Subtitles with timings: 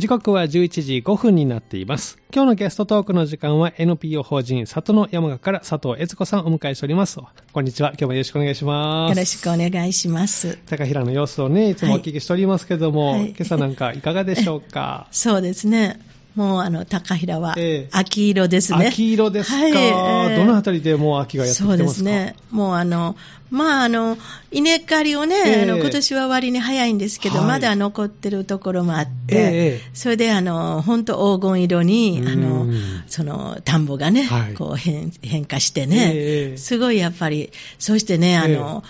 [0.00, 2.16] 時刻は11時5分になっています。
[2.34, 7.18] 今日のゲストトークの時間は NPO 法人里の山賀から佐藤悦子さんをお迎えしております。
[7.52, 7.90] こんにちは。
[7.90, 9.10] 今日もよろしくお願いします。
[9.10, 10.58] よろしくお願いします。
[10.70, 15.06] 高平の様子をね、いつもお聞きしておりますけども、はい今朝なんかいかがでしょうか？
[15.12, 16.00] そうですね。
[16.34, 17.88] もうあの高平はええ。
[17.90, 18.86] 秋色ですね。
[18.88, 19.72] 秋色ですか、はい。
[19.72, 20.36] ええ。
[20.36, 21.84] どのあたりでもう秋がやってきてますか？
[21.84, 22.36] そうですね。
[22.50, 23.16] もうあの、
[23.50, 24.16] まああの、
[24.52, 25.62] 稲刈りをね、ええ。
[25.62, 27.48] あの今年は割に早いんですけど、はい。
[27.48, 34.54] まだ残ってるところもあって、ええそれであの、本当黄金色に、あのうん、その田んぼがね、はい。
[34.54, 37.50] こう変変化してね、ええすごいやっぱり、
[37.80, 38.84] そしてね、あの、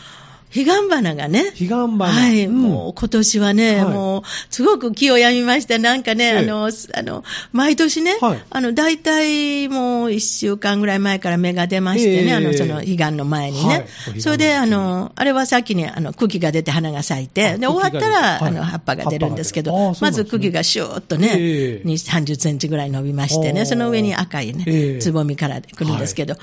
[0.53, 2.07] 彼岸花がね、彼岸花。
[2.07, 5.79] はい、もう今年はね、もうすごく気を病みました。
[5.79, 13.87] なんかね、あの、あの、毎年ね、はいあの、大体もう一週間ぐらい前から芽が出ましてね、あの、その彼岸の前にね。
[14.19, 26.35] それで、あの、あれは先にあの茎が出て花が咲いて、で、終わったら、あの、葉っぱが出るんですけど、まず茎がシューッとね、ええに30センチぐらい伸びましてね、その上に赤いね、つぼみから来るんですけど、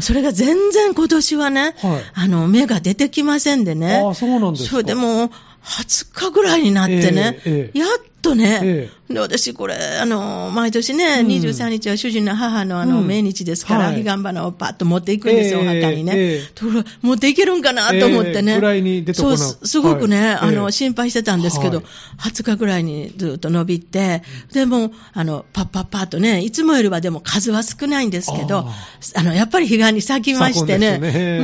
[0.00, 4.02] それが全然今年はね、はいあの、芽が出てきませんでね。
[4.04, 4.70] ああ、そうなんですか。
[4.70, 5.30] それでもう、
[5.64, 11.26] 20日ぐらいになってね、ええええやっとね、えで私これ、あの、毎年ね、うん。
[11.28, 13.06] 23日は主人の母のあの、うん。
[13.06, 14.04] 命日ですから、はい。
[14.04, 16.12] 彼岸花をパッと持っていくんですよ、ええお墓にね。
[16.16, 18.52] ええところが持っていけるんかなと思ってね。
[18.52, 20.34] ええぐらいに出てこなそう、すごくね、はい。
[20.36, 21.86] あの、ええ心配してたんですけど、はい。
[22.32, 28.74] 20日ぐらいにずっと伸びて、でも、あの、パッパッパッとね、いつもよりはでも数は少ないんですけど、あ
[29.14, 31.40] あの、やっぱり彼岸に咲きましてね、ね。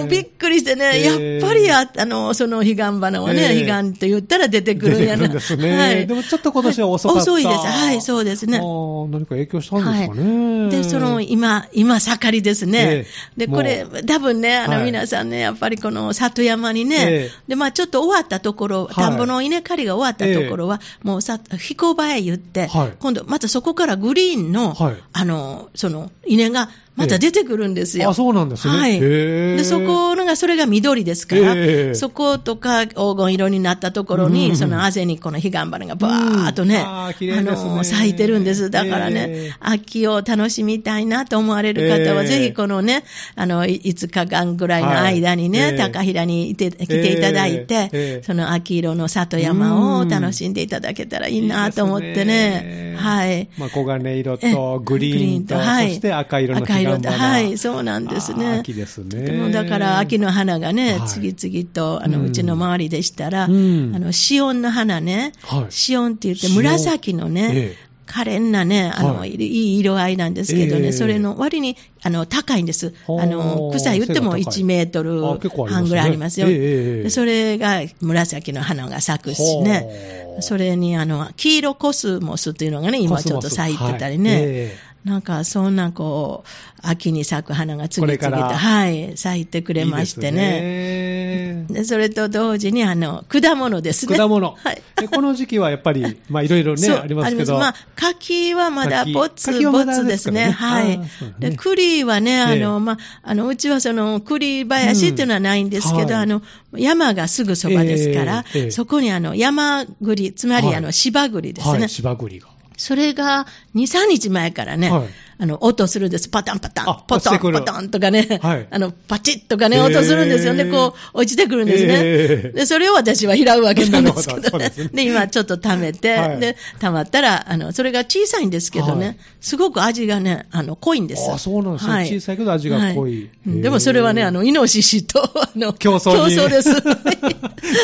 [0.00, 1.34] もうびっくりしてね、ええ。
[1.36, 3.66] やっぱりああの、その彼岸花をね、ええ。
[3.66, 5.28] 彼岸と言ったら出てくるんやな。
[5.28, 5.76] ね。
[5.76, 6.06] はい。
[6.08, 7.22] でもちょっと今年は遅かった。
[7.22, 7.56] 遅いです。
[7.58, 8.58] はい、そうですね。
[8.58, 10.70] 何か影響したんですかね。
[10.70, 12.78] で、その、今、今盛りですね。
[12.78, 13.06] え
[13.38, 28.10] えで、これも、多分ね、あの、はい皆さんね、やっぱりこの里山にね、ええで、まあちょっと終わったところ、はい田んぼの稲刈りが終わったところは、もうさ、飛行場へ言って、はい今度、またそこからグリーンの、はいあの、その、稲が、また出てくるんですよ。
[28.10, 28.78] あ、そうなんですね。
[28.78, 29.00] はい。
[29.00, 31.94] で、そこのが、それが緑ですから、ええ。
[31.94, 37.42] そことか黄金色になったところに、うんそのあぜにこの彼岸花がバーっとね、うんあね。
[37.42, 38.70] の、咲いてるんです。
[38.70, 39.56] だからね、ええ。
[39.60, 42.28] 秋を楽しみたいなと思われる方は、ええ。
[42.28, 43.04] ぜひこのね、
[43.34, 45.78] あの、い5日間ぐらいの間にね、はいええ。
[45.78, 48.22] 高平にいて来ていただいて、ええ。
[48.22, 53.48] その秋色の里山を楽しんでいただけたらいいなと思ってね、はい。
[53.58, 56.62] まあ、黄金色えとグリーンと、はいそして赤色の。
[56.62, 58.58] 赤色とはい、そうなんですね。
[58.58, 59.50] 秋ですね。
[59.50, 61.08] だから秋の花がね、はい。
[61.08, 63.92] 次々と、あの、うちの周りでしたら、うん。
[63.94, 65.72] あの、シオンの花ね、はい。
[65.72, 67.94] シオンって言って紫のね、ええ。
[68.06, 69.34] 可憐なね、あの、はい。
[69.34, 70.92] い、い色合いなんですけどね、ええ。
[70.92, 72.94] それの割に、あの、高いんです。
[73.06, 74.62] あの、草言っても背が高い。
[74.62, 75.22] 1メートル
[75.66, 76.48] 半ぐらいありますよ。
[76.48, 76.58] えええ
[77.00, 80.36] えでそれが紫の花が咲くしね。
[80.40, 84.72] それに、あの、黄色コスモスっていうのがね、今ちょっと咲いてたりね。
[85.04, 86.48] なんか、そんな、こう、
[86.80, 90.32] 秋に咲く花が次々と、はい、咲いてくえれましてね。
[90.32, 94.16] いいですねでそれと同時に、あの、果物ですね。
[94.16, 94.52] 果物。
[94.52, 94.82] はい。
[94.96, 97.58] でこの時期はやっぱり、 まあいろいろね、ありますけど。
[97.58, 100.46] まあ、柿はまだ柿ぼつ柿はまだぼつですね。
[100.46, 101.00] ですかねはい
[101.38, 106.40] で、栗はね、あええの、まあ、あの、うちはその、栗林っていうのはないんですけど、あの、
[106.74, 111.78] 山がすぐそばですから、そこにあの、山栗、つまりはいあの、芝栗ですね。
[111.78, 112.48] はい、芝栗が。
[112.76, 115.08] それが2、3日前からね、はい。
[115.38, 116.28] あの、音するんです。
[116.28, 116.90] パタンパタン。
[116.90, 118.68] あ、ポトン、ポトンとかね、はい。
[118.70, 120.64] あの、パチッとかね、音するんですよね。
[120.66, 121.94] こう、落ちてくるんですね。
[121.96, 122.56] えー。
[122.56, 124.68] で、それを私は拾うわけなんですけどね。
[124.68, 124.90] ですね。
[124.92, 126.40] で、今ちょっと溜めて、はい。
[126.40, 129.16] で、溜まったら、あの、それが小さいんですけどね、はい。
[129.40, 131.30] すごく味がね、あの、濃いんです。
[131.30, 132.06] あそうなんですね。
[132.06, 133.30] 小さいけど味が濃い。
[133.46, 136.34] でもそれはね、あの、イノシシと、あの、競争に。
[136.48, 136.72] です。
[136.82, 136.90] ど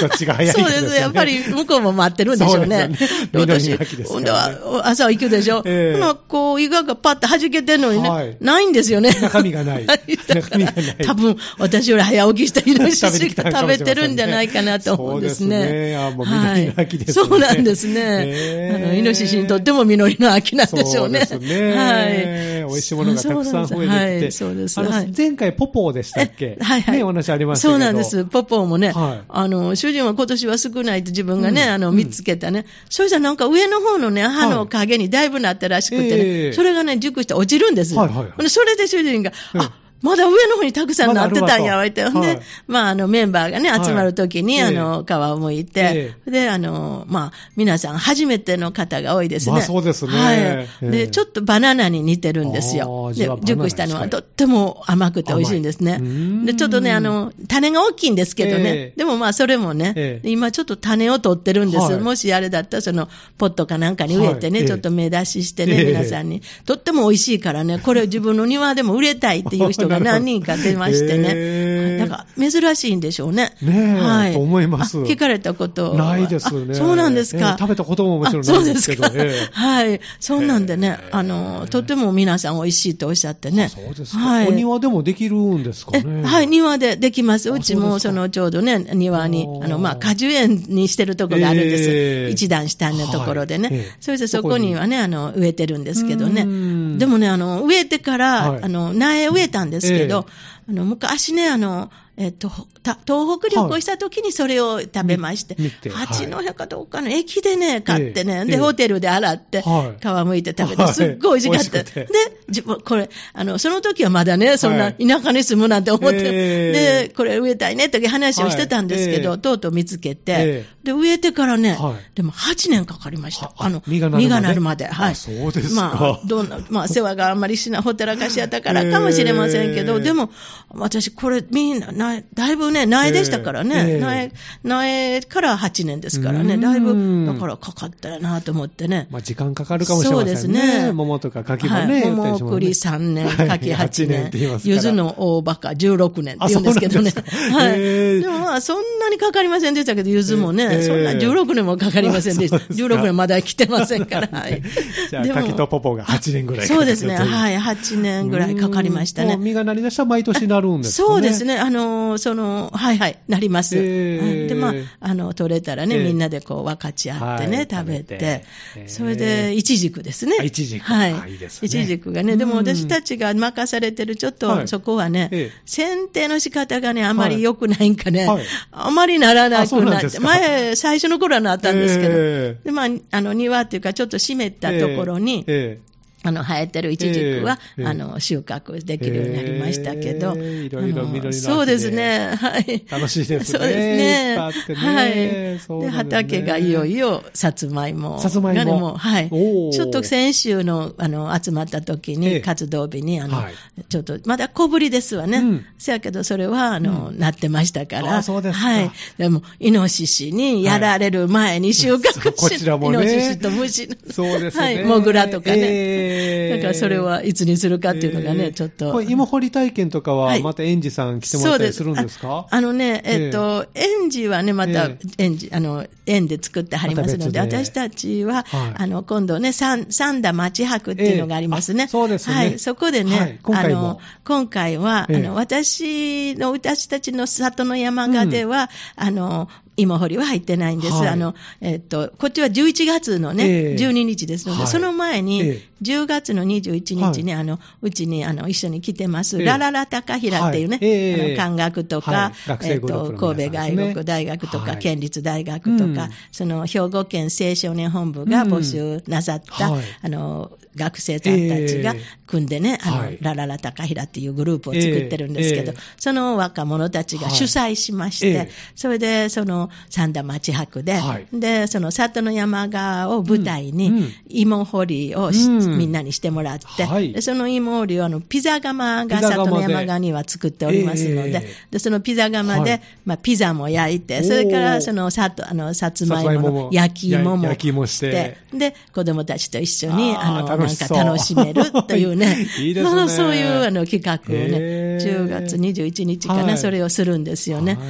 [0.06, 0.94] っちが早いかそうです。
[0.94, 2.91] やっぱり向こうも待ってるんでしょうね。
[2.99, 3.31] そうでね。
[3.32, 4.21] 緑私の秋ですからね。
[4.21, 5.62] ほんでは朝行くでしょ。
[5.65, 9.11] ええほな、こう、胃がパッと弾けてんのにね、はいないんですよね。
[9.21, 9.87] 中身がない
[10.28, 15.56] 中身がない多分、私より早起きしたイノシシが食べてるんじゃないかなと思うんですね。
[15.56, 18.73] そうですねあもう実りの秋ですねはいそうなんですね。
[18.75, 21.26] あの、イノシシにとっても実りの秋なんでしょうね。
[21.26, 21.73] そうですね。
[21.75, 22.60] はい。
[22.70, 23.88] 美味しいものがたくさん増えてきて。
[23.88, 24.81] はいそうです
[25.17, 26.56] 前回ポポーでしたっけ？
[26.61, 26.96] え はいはい。
[26.99, 27.72] ね、お話ありましたけど。
[27.72, 28.25] そうなんです。
[28.25, 32.67] ポポーもね、はいあの、主人は今年は少ないと自分がね、うんあの、うん見つけたね。
[32.88, 37.94] そしたらなんか上の方のね、歯の影にだいぶなったらしくてね、ええそれがね、熟して落ちるんです。
[37.94, 42.05] はいはいはいそれで主人が、うんあ、まだ上の方にたくさんなってたんや、わいて。
[42.05, 49.52] で、まだあるわとはいまあ、あの、メンバーがね、はい集まるときに、ええあの、皮を剥いて、で、あの、まあ、皆さん初めての方が多いですね。
[49.52, 50.37] まあそうですねはい。
[50.38, 53.12] ええで、ちょっとバナナに似てるんですあよ。
[53.14, 56.00] で熟したのはとっても甘くて美味しいんですね。
[56.44, 58.70] で、ちょっとね、あの、種が大きいんですけどね。
[58.70, 61.82] ええでもまあ、それもね、ええ今ちょっと種を取ってるんです。
[61.85, 66.41] はいもしあれだったら、その、ポットかなんかに植えてね、ちょっと目出ししてね、ええ皆さんに。
[66.64, 71.28] とっても美味しいからね、これを自分の庭でも売れたいっていう人が何人か出ましてね。
[71.28, 73.52] へえだから、珍しいんでしょうね。
[73.62, 74.32] ねえはい。
[74.32, 76.72] と思いますあ聞かれたことはないですね。
[76.72, 77.50] あそうなんですか。
[77.50, 79.08] ええ食べたことももちろんあそうないんですけど。
[79.08, 79.25] ですか。
[79.25, 80.00] ええはい。
[80.20, 83.69] そうなんでねあの、とても皆さん美味しいとおっしゃってね。
[83.69, 84.19] そうですか。
[84.19, 84.48] はい。
[84.48, 86.22] お庭でもできるんですかえね。
[86.22, 87.50] はい、庭でできます。
[87.50, 91.90] あうちもそのちょうどね、庭にあ、の、まあ、果樹園にしてるところがあるんです。
[91.90, 93.69] ええ一段下のところでね。
[93.69, 96.98] はいええそしてそこにはね、あの、植えてるんですけどねうーん。
[96.98, 100.71] でもね、あの、植えてから、はいあの、苗植えたんですけど、え。
[100.71, 102.51] あの、昔ね、あの、えっと、
[102.83, 105.57] た東北旅行した時にそれを食べまして、
[105.89, 110.25] 八戸かどうかの駅でね、買ってね、で、ホテルで洗って、はい。
[110.25, 110.95] 皮むいて食べて、はい。
[110.95, 111.95] すっごい美味しかった。
[112.01, 112.07] で、
[112.49, 117.07] 自分、これ、あの、その時はまだね、そんはない田舎に住むなんて思って、ええ。
[117.07, 121.95] で、これ植えたいねって話をしてたんですけど、とうとう見つけて、えで、植えてからね、はい。
[122.15, 123.47] でも8年かかりました。
[123.47, 123.55] は。
[123.59, 124.87] あの、実がなるまで。
[124.87, 125.12] はい。
[125.12, 125.95] あそうですか。
[125.95, 130.01] まあ、どんな、まあ、世話があんまりしな、ほったらかしやったからかもしれませんけど、 ええ。
[130.01, 130.31] でも、
[130.71, 134.32] 私、これ、みんな、なだいぶね、苗でしたからね、ええ苗、
[134.64, 139.08] 苗から8年ですからね、うんだいぶ、だからかかったよなと思ってね。
[139.11, 140.37] まあ、時間かかるかもしれませんね。
[140.37, 142.11] そうですね桃とか柿もはい、ね。
[142.11, 147.12] 桃栗3年、はい柿8 8年柚子の大バカ16年って言うんですけどね。
[147.52, 148.20] はい。
[148.20, 152.56] でもまあ、そんなにかかりませんでしたけど、柚子もね、えーそんな16年もかかりませんでした。
[152.56, 154.29] あそうですか16年まだ来てませんから。
[154.32, 154.62] はい。
[155.11, 157.17] じゃあ、柿とポポが8年ぐらいかかるそうですね。
[157.17, 157.56] はい。
[157.56, 159.37] 8年ぐらいかかりましたね。
[159.37, 161.14] 実がなりだしたら毎年なるんですかね。
[161.14, 161.58] そうですね。
[161.58, 163.76] あの、その、はいはい、なります。
[163.76, 164.20] えー。
[164.20, 168.16] はいで、まあ、あの、取れたらね、えーみんなでこう分かち合ってね、はい食べて。
[168.16, 168.44] て。
[168.76, 170.37] えー、それで、イチジクですね。
[170.40, 171.12] あイチジクはい。
[171.12, 172.58] がね、でもうん。
[172.58, 174.69] 私たちが任されてる、ちょっと、はい。
[174.69, 175.50] そこはね、ええ。
[175.66, 178.44] 剪定の仕方がね、あまり良くないんかね、はい。
[178.72, 185.89] あまりならなくなって、前、最初の頃はなったんですけど、えで、まあ、あの、庭っていうか、ちょっと湿ったところに、ええ
[186.22, 192.84] あの、生えてるイチジクは、ええあの、収穫できるようになりましたけど、ええいろいろ緑のそうですね、はい。
[192.90, 194.37] 楽しいですねそうですね。
[194.37, 194.37] ね
[194.75, 195.81] はい。
[195.81, 198.20] で、畑がいよいよ、さつまいも。
[198.20, 199.31] さつまいもはい。
[199.31, 203.55] ちょっと先週の、あの、集まった時ええに、活動日に、あの、はい
[203.88, 205.38] ちょっと、まだ小ぶりですわね。
[205.38, 208.19] うんせやけど、それは、あの、なってましたから。
[208.19, 208.90] あそうですかはい。
[209.16, 213.96] でも、イノシシにやられる前に収穫し、はいこちらもねイノシシと虫の。
[214.11, 214.64] そうですね。
[214.64, 214.84] はい。
[214.84, 216.10] モグラとかね。
[216.11, 218.93] ええだからそれはいつにするかっていうのがね、ええちょっと。
[218.93, 220.43] これ芋掘り体験とかは、はい。
[220.43, 222.47] また園児さん来てもらったりするんですか？
[222.51, 228.75] ああのね、えっと、園児はね、またえ、園児、あの、園で作ってはりますので、ま私たちは、はい。
[228.77, 231.87] あの、今度ね、三三田町博っていうのがありますね。
[231.89, 232.35] そうですね。
[232.35, 235.17] はい、そこでね、あの、今回は、ええ。
[235.17, 240.93] あの、私の、私たちの里の山鹿では、あの、芋掘りは入ってないんです。
[240.93, 241.08] はい。
[241.08, 243.75] あの、えっと、こっちは11月のね、ええ。
[243.76, 244.69] 12日ですので、はい。
[244.69, 245.70] その前に、ええ。
[245.82, 249.44] 10月の21日に、はあの、うちに、あの、一緒に来てます、ええ。
[249.44, 250.78] ラララ高平っていうね、
[251.14, 252.49] あの、漢学とか、はい。
[252.49, 254.78] 学生グループの皆さん神戸外国大学とか、はい。
[254.78, 256.11] 県立大学とか、うん。
[256.32, 259.84] その兵庫県青少年本部が募集なさった、うんはい。
[260.02, 262.00] あの学生さんたちがええ。
[262.26, 263.19] 組んでね、あのはい。
[263.20, 265.81] ラララ高平っていうグループを作ってるんですけど、ええ。
[265.96, 271.27] その若者たちが主催しまして、それでその三田町博で、はい。
[271.33, 275.79] でその里の山側を舞台に、芋掘りをし、うん。
[275.79, 277.12] みんなにしてもらって、はい。
[277.12, 282.81] でその芋掘りをあのピザ窯が里の山側には作っておりますので、ええでそのピザ窯で、はい。
[283.05, 288.38] まあ、ピザも焼いて、それからそのさとあのさつまいもの焼き芋も焼き芋して。
[288.52, 292.83] で、子供たちと一緒に、あの、なんか楽しめるというね、 いいね。
[292.83, 295.00] まあそういうあの企画をね、へー。
[295.00, 296.59] 10月21日かな、はい。
[296.59, 297.75] それをするんですよね。
[297.75, 297.81] は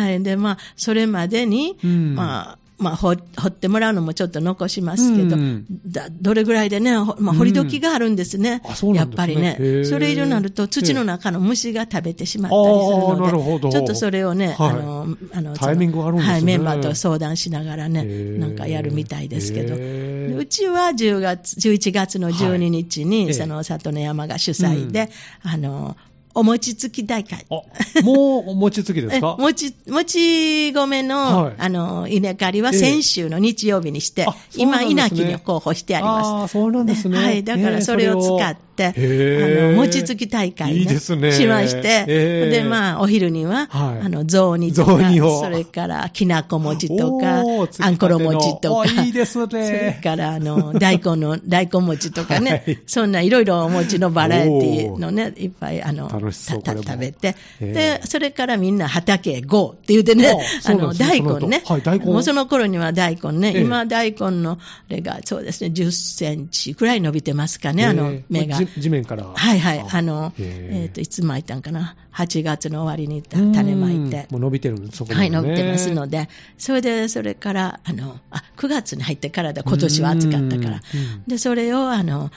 [0.00, 0.22] はいい。
[0.22, 2.14] で、まあ、それまでに、うん。
[2.14, 5.66] まあ、まあ、掘掘ってもらうのもちょっと残しますけど、うん。
[5.86, 8.62] だどれぐらいでね、ほまあ、掘り時があるんですね。
[8.64, 9.84] うなんやっぱりね。
[9.84, 13.68] それ以上になると土の中の虫が食べてしまったりするのあーなるほど。
[13.68, 14.70] で、ちょっとそれをね、はい。
[14.70, 16.32] あの、あの、タイミングがあるんですね。
[16.32, 18.04] はい、メンバーと相談しながらね、
[18.38, 23.34] なんかやるみたいですけど、うちは10月、11月の12日に、はい。
[23.34, 25.10] その里の山が主催で、
[25.42, 25.96] あの、
[26.34, 27.44] お餅つき大会。
[27.50, 29.36] あ、もう餅つきですえか？
[29.40, 36.26] もち、もち米の、はいあの、稲刈りはええ先週の日曜日にして、あそうなん今、稲木に候補してあります。
[36.28, 37.42] あーそうなんですねはい。
[37.44, 41.32] だからそれを使って、あの、餅つき大会、ね、いいですね。
[41.32, 42.06] しまして、
[42.50, 44.06] で、まあ、お昼には、はい。
[44.06, 44.92] あの、雑煮とか、
[45.40, 47.42] それから、きなこ餅とか
[47.80, 49.46] あんころ餅とおか、いいですね。
[49.48, 52.78] それから、あの、大根の、大根餅とかね、はい。
[52.86, 61.62] そんないろいろお餅のバラエティのね、いっぱい、あの、食べて、で、それからみんな畑へ GO って言ってね、ああの、大根ね。
[61.64, 62.04] その後はい大根。
[62.06, 63.62] もうその頃には大根ね、ええ。
[63.62, 64.58] 今大根の、あ
[64.88, 68.58] れが、そうですね、10センチくらい伸びてますかね、あのえー、芽が。
[68.76, 69.24] じ地面から。
[69.24, 74.26] はいはい、あの、えっ、と、いつ巻いたんかな、8月の終わりに種まいて。
[74.30, 74.32] うん。
[74.32, 80.80] もう伸びてるんです、そこはい、伸びてますので、それで、それから、あの、あ、9月に入ってからだ、今年は暑かったから。
[80.94, 81.24] うん。
[81.26, 82.30] で、それを、あの、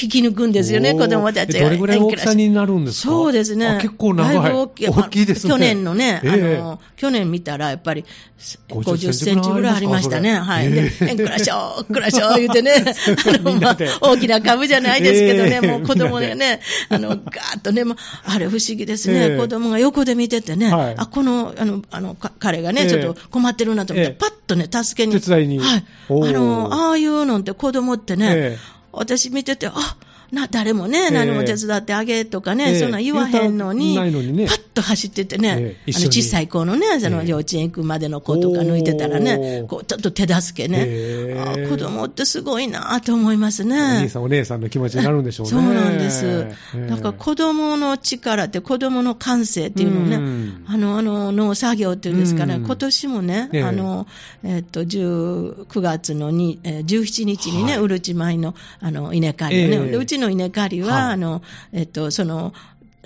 [0.00, 1.52] 引き抜くんですよね、子供たち。
[1.52, 1.58] が。
[1.60, 3.08] えどれぐらいの大きさになるんですか？
[3.10, 3.66] そうですね。
[3.66, 4.34] あ結構長い。
[4.34, 4.88] だぶ大きい。
[4.88, 5.52] 大きいですね。
[5.52, 8.04] 去年のね、えあえの、去年見たら、やっぱり、
[8.68, 10.38] 50 50センチぐらいありましたね。
[10.38, 10.70] はい。
[10.70, 10.92] で、え。
[11.02, 12.72] ええんくらしょー、 くらしょー言うてね、
[13.26, 15.68] あの、まあ大きな株じゃないですけどね、ええ。
[15.68, 19.38] もう子供でね、あの、ガーッとね、もうあれ不思議ですね、ええ。
[19.38, 20.94] 子供が横で見ててね、はい。
[20.96, 22.88] あ、この、あの、あの、か彼がね、ええ。
[22.88, 24.16] ちょっと困ってるなと思って、ええ。
[24.16, 25.20] パッとね、助けに。
[25.20, 25.58] 手伝いに。
[25.58, 25.84] はい。
[26.08, 28.58] あの、ああいうのって子供ってね、ええ。
[28.92, 29.72] 私見てて、あ
[30.32, 32.80] な誰もね、え何も手伝ってあげとかね、ええ。
[32.80, 37.28] そんなん言わへんのに、パッと走ってってね、あの小さい子のね、そのええ。
[37.28, 41.64] 幼稚園行くまでの子とか抜いてたらおねー、こうちょっと手助けね、ええ。
[41.66, 44.08] あ子供ってすごいなと思いますおね兄。
[44.08, 45.50] さん、お姉さんの気持ちになるんでしょうね。
[45.50, 46.24] そうなんです。
[46.26, 46.86] ええ。
[46.86, 50.64] だから子供の力って子供の感性っていうのをね、うん。
[50.66, 52.64] あの、あの、農作業っていうんですかね、うん。
[52.64, 53.62] 今年もね、ええ。
[53.64, 54.06] あの、
[54.44, 57.82] えっと、10 9月のに、えー17日にね、はい。
[57.82, 61.02] うるち米の、あの、稲刈りをね、うちの稲刈りは、はい。
[61.12, 62.52] あの、えっと、その、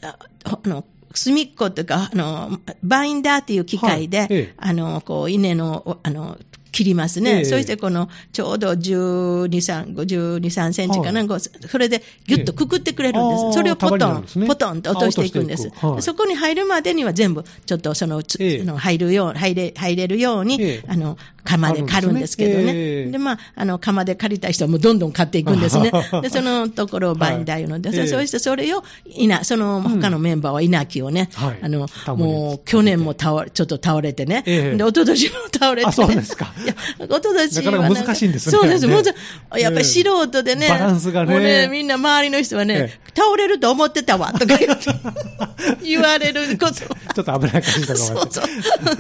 [0.03, 4.29] ああの、隅っこというか、あの、バインダーっていう機械で、はい。
[4.31, 4.55] ええ。
[4.57, 6.39] あの、こう、稲の、あの、
[6.77, 7.39] 切りますね。
[7.39, 7.45] ええ。
[7.47, 11.41] そしてこの、ちょうど12、3、52、3センチかな、はい。
[11.41, 13.45] それでギュッとくくってくれるんです。
[13.47, 14.47] ええそれをポトン、ね。
[14.47, 15.71] ポトンと落としていくんです。
[15.71, 16.03] はい。
[16.03, 20.85] そこに入るまでには全部、ちょっとその、の入るよう、入れ、入れるように、ええ。
[20.87, 21.17] あの、
[21.47, 23.07] 釜で刈るんですけどね。
[23.07, 25.91] でまあ、あの、釜で刈りたい人はもうどんどん刈っていくんですね。
[26.13, 26.21] あ。
[26.21, 27.65] で、そのところをバインダーい。
[27.65, 28.07] うので、はいええ。
[28.07, 31.59] そうしてそれを、稲、その他のメンバーは稲木をね、はい。
[31.63, 34.43] あのもう去年も倒れ、ちょっと倒れてね。
[34.47, 34.77] ええ。
[34.77, 35.89] で、一昨年も倒れて、ね。
[35.89, 38.53] あそうですかいや、一昨年はなかなか難しいんですね。
[38.53, 38.87] そうです。
[38.87, 41.33] ねもうやっぱり素人でね、バランスがね。
[41.33, 44.91] もうね、みんな周りの人はね、え倒れると思ってたわ、とか言って、
[45.83, 46.75] 言われること。
[46.75, 48.47] ちょっと危ない感じとかもあそう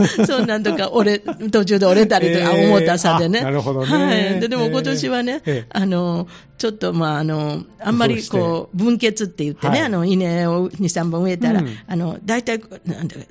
[0.06, 0.26] そう。
[0.26, 2.66] そんなんとか、折れ、途中で折れたりとか、ええ。
[2.68, 3.40] 重たさでね。
[3.40, 3.87] あなるほどね。
[3.87, 4.40] はい。
[4.40, 5.66] で、でも今年はね、ええ。
[5.70, 9.87] あの、ちょっとまあ、あの、あんまりこう、分血って言ってね、はい。
[9.87, 11.76] あの、稲を2、3本植えたら、うん。
[11.87, 13.23] あの、大体、なんだか、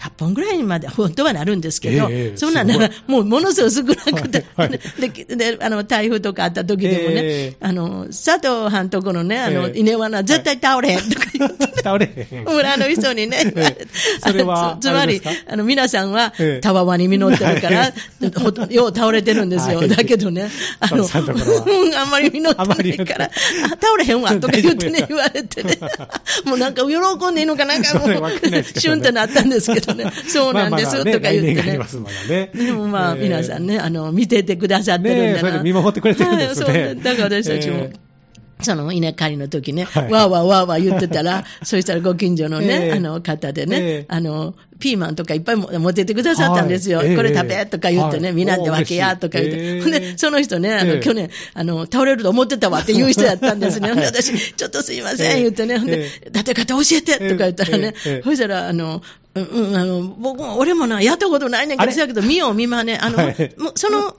[0.00, 9.78] 100本ぐらいまで本当はなるんですけど、ええそんなんなら、もうものすごい少なくて、はいはいでで あの台風とかあった時でもね、ええあの佐藤藩とこのね、あのええ。
[9.78, 12.44] 稲わな、絶対倒れへんとか言って、 倒れへん。
[12.44, 13.52] 村の人にね、
[14.22, 14.44] あの
[14.80, 16.60] つつまりあの皆さんはええ。
[16.60, 17.92] たわわに実ってるから、
[18.70, 19.88] よう倒れてるんですよ、はい。
[19.88, 21.08] だけどね、あの
[21.96, 25.78] あんまり実ってないから、あ倒れへんわとか言ってね、言われてね、
[26.44, 31.62] もうなんか喜んでいいのかなんかもう、シュンってなったんですけどね、そうなんですとか言って
[32.28, 32.50] ね。
[32.54, 35.62] でもまあ、ええ皆さんね、あの、見ててくださってるんだな。
[35.62, 36.94] 見守ってくれてるんですね。
[36.94, 37.76] だから私たちも。
[37.76, 37.92] え
[38.60, 40.12] その稲刈りの時ね、はい。
[40.12, 42.92] わーわーわーわー言ってたら、 そしたらご近所のね、ええ。
[42.92, 44.04] あの方でね、ええ。
[44.08, 46.98] あの、ピーマンとかいっぱいも持ってってくださったんですよ。
[46.98, 47.08] はい。
[47.08, 49.80] ええこれ食べとか言ってね、はいみんなで分けやとか言って。
[49.80, 51.00] ほんで、その人ね、あの、ええ。
[51.00, 53.90] 去年、あの、倒れると思ってたわって言う人やったんですね。
[53.90, 55.42] は いほんで、私、ちょっとすいません、ええ。
[55.42, 59.02] 言ってね、ほんでえ、立て方教えてとか言ったらねそしたら、あの、
[59.34, 63.54] うんうん、あの、僕も、俺もな、やったことないねんけど、そやけど、見よう見まね、あの、はい。
[63.74, 64.16] その、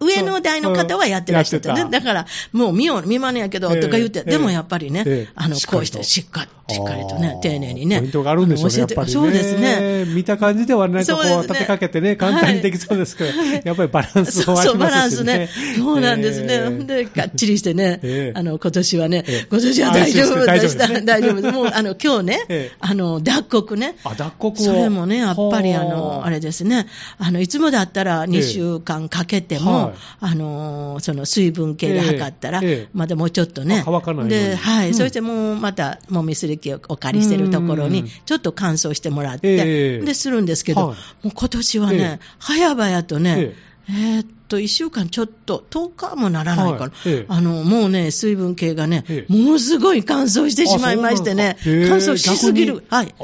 [0.00, 1.74] 上の代の方はやってらっしゃった。
[1.74, 3.80] だから、もう見よう見まねやけど、ええ。
[3.80, 4.30] とか言って、ええ。
[4.32, 5.32] でもやっぱりね、ええ。
[5.34, 8.00] あの、こうしてしっかり、しっかりとね丁寧にね。
[8.00, 9.10] ポイントがあるんでしょうね、教えて。
[9.10, 9.85] そうですね。
[10.06, 13.30] 見た感じではなんかこう、立てかけてね、簡単にできそうですけど、
[13.64, 15.26] やっぱりバランスそうそう、もありますしね。
[15.26, 15.76] バランスね。
[15.76, 16.70] そうなんですね。
[16.84, 18.38] で、がっちりしてね、 ええ。
[18.38, 19.46] あの、今年はね、ええ。
[19.50, 20.88] 今年は大丈夫でした。
[21.02, 21.52] 大丈夫です。
[21.52, 22.76] もう、あの、今日ね、ええ。
[22.80, 23.96] あの、脱穀ね。
[24.04, 24.64] あ、脱穀を。
[24.64, 26.86] それもね、やっぱりあはの、あれですね、
[27.18, 29.94] あの、いつもだったら2週間かけても、はい。
[30.20, 32.62] あの、その水分計で測ったら、
[32.92, 33.80] まだもうちょっとね。
[33.80, 34.94] あ、乾かないで、はい、うん。
[34.94, 39.56] そしてもうまた、もみすり機をお借りしてるところにうん、ちょっと乾燥してもらって、ええ
[40.04, 40.96] で、するんですけど、はい。
[41.26, 42.20] もう今年はね、ええ。
[42.38, 43.54] 早々とね、
[43.88, 46.90] えーっと1週間ちょっと、10日もならないかな、はい。
[47.06, 47.24] ええ。
[47.28, 49.32] あのもうね、水分計がね、ええ。
[49.32, 53.14] ものすごい乾燥してしまいましてね、乾燥しすぎる、逆はい。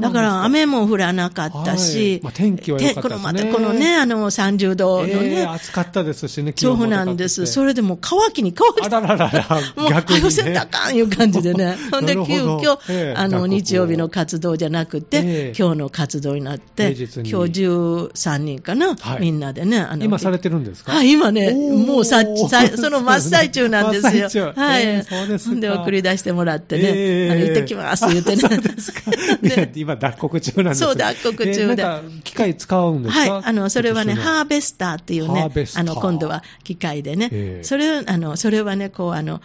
[0.00, 2.22] だから雨も降らなかったし、はい。
[2.22, 3.42] まあ天気は良かったですね。
[3.42, 10.20] てこのまたこのね、あの30度のね、ええ暑かったですしね、気そうなんです、それでもう乾きに乾きあらららら、 もう、逆に、ね。
[10.22, 11.76] 早せんたかんいう感じでね。
[11.92, 15.52] ほんで、急遽、ええあの、日曜日の活動じゃなくて、ええ。
[15.58, 19.20] 今日の活動になって、今日13人かな、はい。
[19.20, 19.80] みんなでね。
[19.80, 20.92] あの今されてるんですか？
[20.92, 24.52] はい、今ね、もうささその真っ最中なんですよ。
[24.56, 24.82] はい。
[24.82, 25.02] ええ
[25.38, 28.42] そうでで、送り出してもらってね、ええあの行ってきます、言ってね。
[28.44, 29.10] あそうですか。
[29.42, 29.72] ね。
[29.74, 31.84] 今、脱穀中なんですそう脱穀中で。
[32.24, 33.32] 機械使うんですか？
[33.32, 39.40] はい、あのそれはね、ハーベスターっていうねあの今度は機械でね、ええそれあのそれはね、こうあの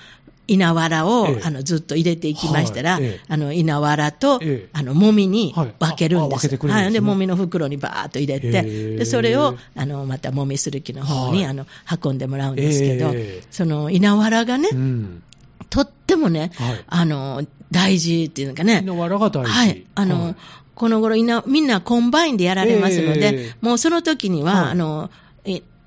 [0.50, 1.42] 稲わらを、ええ。
[1.44, 3.04] あのずっと入れていきましたら、はい。
[3.04, 3.20] ええ。
[3.28, 4.70] あの稲わらと、ええ。
[4.74, 5.74] あのもみにはい。
[5.80, 6.34] 分けるんです。
[6.34, 6.84] ああ分けてくれるんですね。
[6.86, 11.52] はい、でもみの袋にバーっと入れて、でそれをあのまたもみする機の方に、はい。
[11.52, 11.66] あの
[12.04, 13.44] 運んでもらうんですけど、ええ。
[13.52, 15.24] その稲わらがね、うん。
[15.70, 16.84] とってもね、はい。
[16.88, 18.82] あの大事っていうのかね。
[18.84, 19.52] 稲わらが大事。
[19.52, 19.86] はい。
[19.96, 20.36] あの、はい。
[20.76, 21.16] この頃
[21.46, 23.56] みんなコンバインでやられますので、ええ。
[23.62, 24.72] もうその時には、はい。
[24.72, 25.29] あの、い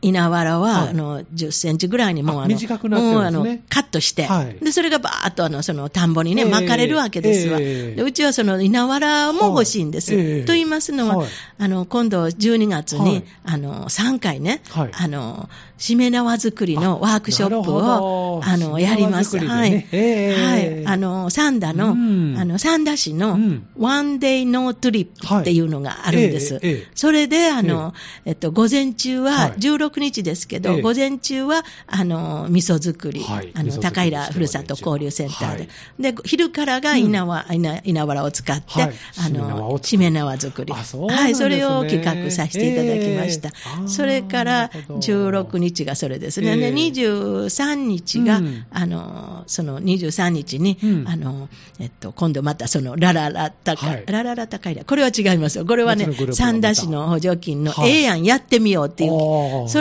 [0.02, 0.88] 稲わらは、はい。
[0.90, 3.38] あの、10センチぐらいにもうああの、短くなってるんですね。
[3.38, 4.56] もうあの、カットして、はい。
[4.62, 6.50] で、それがバーっとあの、その田んぼにね、ええ。
[6.50, 7.58] 撒かれるわけですわ。
[7.60, 7.94] ええ。
[7.94, 10.14] でうちはその稲わらも欲しいんです。
[10.14, 10.44] はいええ。
[10.44, 11.28] と言いますのは、はい。
[11.58, 13.24] あの、今度12月に、はい。
[13.44, 14.90] あの、3回ね、はい。
[14.92, 19.38] あの、しめ縄作りのワークショップを、あの、やります。
[19.38, 19.86] はい。
[19.92, 20.86] はい。
[20.86, 22.36] あの、三田の、うん。
[22.38, 26.60] あの、三田市のうん、ワンデイノートリップっていうのがあるんです。
[26.94, 27.94] それで、あの、
[28.24, 29.52] えっと、午前中は、はい
[29.92, 30.80] 16日ですけど、ええ。
[30.80, 35.62] 午前中は、あの、味噌作り、あの、高平ふるさと交流センターで。
[35.62, 35.68] は
[35.98, 36.12] い。
[36.12, 38.94] で、昼からが稲わ、稲稲わらを使って、はい。
[39.18, 40.72] あしめ縄をの、しめ縄作り。
[40.72, 43.50] あそはい、それを企画させていただきました。
[43.86, 45.00] それから、なるほど。
[45.00, 46.50] 16日がそれですね。
[46.50, 46.56] ええ。
[46.56, 48.66] で、23日が、うん。
[48.70, 51.08] あの、その23日に、うん。
[51.08, 54.04] あの、えっと、今度またその、ラララ高い、はい。
[54.06, 54.84] ラララ高いだ。
[54.84, 55.66] これは違いますよ。
[55.66, 57.90] これはね三田市の補助金の、はい。
[57.90, 59.10] ええやん、やってみようっていう、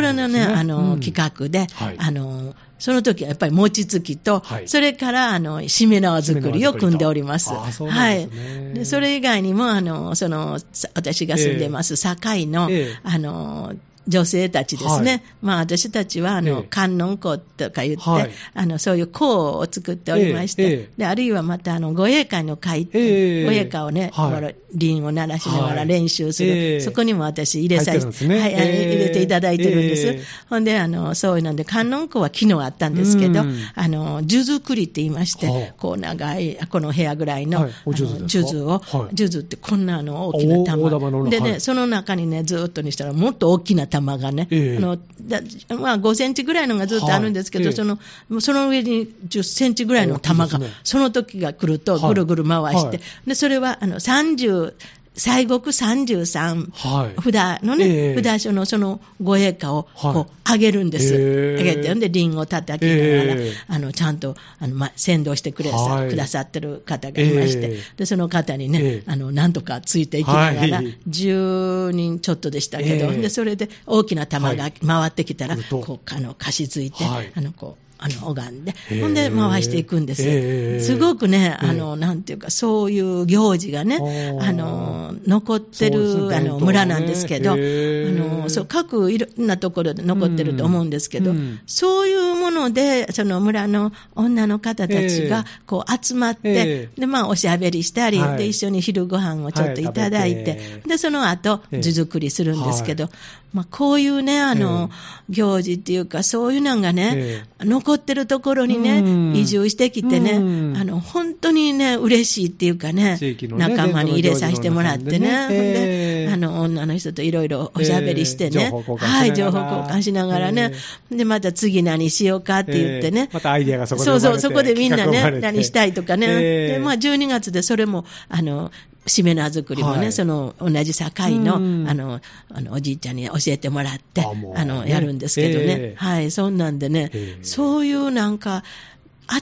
[0.02, 1.00] れのね、あの、うん。
[1.00, 1.96] 企画で、はい。
[1.98, 4.68] あの、その時はやっぱり餅つきと、はい。
[4.68, 7.54] それから、あの、しめ縄作りを組んでおります。
[7.54, 8.30] はい。
[8.74, 13.00] でそれ以外にも、あの、その、さ私が住んでます、堺の、ええ。
[13.04, 13.74] あの、
[14.08, 15.12] 女性たちですね。
[15.12, 15.22] はい。
[15.42, 16.68] まあ、私たちは、あの、ええ。
[16.70, 18.32] 観音香とか言って、はい。
[18.54, 20.90] あの、そういう香を作っておりまして、ええええ。
[20.98, 24.36] で、あるいはまた、あの、護衛会の会、ええ護衛会をね、はい。
[24.36, 25.88] ほら鈴を鳴らしながらはい。
[25.88, 26.80] 練習する、ええ。
[26.80, 28.40] そこにも私入れさせて、ね。
[28.40, 28.94] はい、ええ。
[28.94, 30.08] 入れていただいてるんです。
[30.08, 30.22] ええ。
[30.50, 33.56] ほんで、あの、そういうので、観音香は昨日あったんですけど、うん。
[33.76, 39.16] あの、数珠作りって言いまして、はあこう長い、この部屋ぐらいの、数珠を、はい。
[39.16, 40.90] 数珠ってこんなあの大きな玉。
[41.30, 41.62] でね、はい。
[41.62, 44.78] その中にね、ずーっとにしたら、もっと大きな玉がね、ええ。
[44.78, 45.42] あのだ
[45.78, 47.70] まあ、5センチぐらいのがずっとあるんですけど、はい。
[47.70, 48.00] ええその
[48.42, 53.00] その上に10センチぐらいの玉が、ねその時が来ると、はいぐるぐる回して、はい。
[53.28, 54.74] でそれはあの30、
[55.14, 57.16] 西国33はい。
[57.22, 58.24] 札のね、ええ。
[58.24, 60.14] 札所のその護衛歌をはい。
[60.14, 61.14] こう上げるんです。
[61.16, 61.58] へえ。
[61.58, 63.52] 上げて、んで、リンゴを叩きながら、ええ。
[63.68, 66.10] あの、ちゃんと、あの、ま、先導してくれさ、はい。
[66.10, 67.80] くださってる方がいまして、ええ。
[67.98, 69.12] で、その方にね、ええ。
[69.12, 70.98] あの、なんとかついていきながら、はい。
[71.10, 73.18] 10人ちょっとでしたけど、ええ。
[73.18, 74.74] で、それで大きな玉がはい。
[74.86, 77.32] 回ってきたら、こう、あの、貸し付いて、はい。
[77.36, 80.24] あの、こう、あの、拝んでほんで回していくんです。
[80.26, 84.00] ええすごくね、ええあの、なんていうか、そういう行事がね、
[84.42, 91.34] あの、残ってる、あの、村なんですけど、あの、そう、各いろんなところで残ってると思うんですけど、
[91.68, 97.00] そういうもので、その村の女の方たちえがえ、こう集まって、ええ。
[97.00, 98.38] で、まあ、おしゃべりしたり、はい。
[98.38, 101.82] で、一緒に昼ご飯をちょっといただいて、で、その後、ええ。
[101.82, 103.10] 図作りするんですけど、
[103.54, 104.90] まあ、こういうね、あの、
[105.30, 109.36] 行事っていうか、そういうのがね、え残ってるところにね、うん。
[109.36, 110.78] 移住してきてね、うん。
[110.78, 116.32] あの、本当にね、嬉しいっていうかね、仲間に入れさせてもらってね、ほんでええ。
[116.32, 120.72] あの、女の人といろいろおしゃべりしてね、はい、情報交換しながらね、
[121.12, 128.72] で、また次何しようかって言ってね、えーまたアイデアがそこでそうそう、そこでみんなね、何したいとかね、えーで、まあ、12月でそれも、あの、
[129.08, 130.12] しめ縄作りもね、はい。
[130.12, 131.90] その同じ境の、うん。
[131.90, 132.22] あの、
[132.54, 138.64] あの、おじいちゃんに教えてもらって、あもうあの、ねやるんですけどね、えーはい、そんなんでね、えーそういうなんか、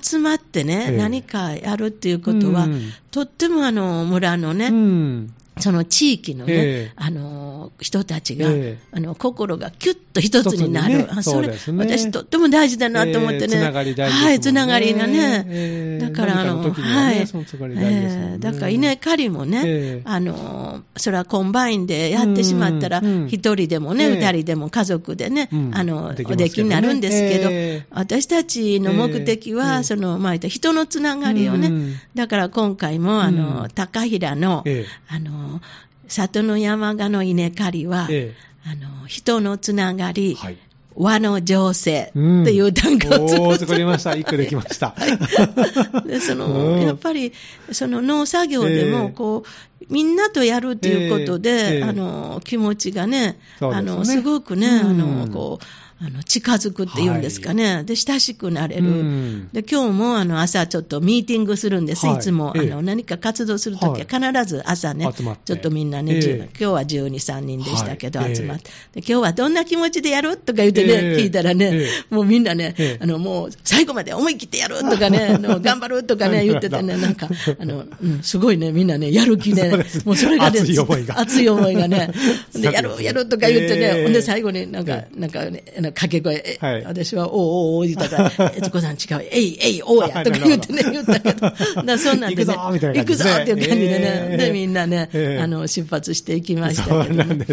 [0.02, 2.92] 集まってね、えー何かやるっていうことは、うん。
[3.12, 6.92] とってもあの、村のね、うんその地域のね、ええ。
[6.96, 8.78] あの人たちが、ええ。
[8.92, 11.08] あの心がキュッと一つになる、ね。
[11.10, 11.58] あそれね。
[11.78, 14.26] 私、とっても大事だなと思ってね、ええつながり大事ね。
[14.26, 16.06] はい、つながりがね、ええ。
[16.06, 18.32] だからあの、のはい、そのつながり大事ですもんね。
[18.34, 18.38] ええ。
[18.40, 20.02] だから稲刈りもね、ええ。
[20.06, 24.16] あのそれはコンバインでやってしまったら、一人でもね、ええ。
[24.16, 25.72] 二人でも家族でね、うん。
[25.74, 27.88] あのおできになるんですけど、ええ。
[27.92, 29.84] 私たちの目的は、ええ。
[29.84, 31.96] そのまあ、人のつながりをね、うん。
[32.16, 33.70] だから今回もあの、うん。
[33.74, 35.14] 高平の、ええ。
[35.14, 35.49] あの
[36.08, 38.36] 里の山鹿の稲刈りは、え
[38.66, 40.58] あの人のつながり、はい。
[40.96, 44.16] 和の情勢とうんいう単語をおー、作りました。
[44.16, 44.96] 一句できました。
[46.06, 46.82] でそのうん。
[46.82, 47.32] やっぱり
[47.72, 48.92] その農作業でええ。
[48.92, 51.76] もこう、みんなとやるということで、ええ。
[51.76, 51.84] ええ。
[51.84, 53.38] あの気持ちがね、ね。
[53.62, 54.90] あのすごくね、うん。
[54.90, 55.66] あのこう
[56.02, 58.88] あの近づくっていうんですかね、で親しくなれる。
[58.88, 59.50] うん。
[59.52, 62.16] で今日もあの朝ちょっとミーティングするんです、はい。
[62.16, 62.72] いつも、ええ。
[62.72, 65.42] あの何か活動するときは必ず朝ね、集まって。
[65.46, 66.20] ちょっとみんなね、ええ。
[66.20, 68.36] 10今日は12、3人でしたけど、はい。
[68.36, 70.38] 集まって、で今日はどんな気持ちでやる？
[70.38, 71.18] とか言ってね、ええ。
[71.18, 72.16] 聞いたらね、ええ。
[72.16, 73.04] もうみんなね、ええ。
[73.04, 77.28] あのもう最後まで思い切ってやるとかね、 あの頑張るとかね、言っててね、なんか、
[77.60, 81.20] あのうん、すごいね、みんなね、やる気ね、もうそれがね、熱い思いが。
[81.20, 82.12] 熱い思いがね、
[82.56, 84.04] でやる、やるとか言ってね、ええ。
[84.04, 86.84] ほんで最後になんか、えなんかね、掛け声、えはい。
[86.86, 90.24] 私は、おうおうおう言ったから、 えつこさん違う、えい、えい、おうや。
[90.24, 91.52] とか言ってね、言ったけど、
[91.86, 94.38] だそんなんでね、行くぞっていう感じでね、ええ。
[94.38, 95.42] で、みんなね、ええ。
[95.42, 97.46] あの、出発していきましたけどね。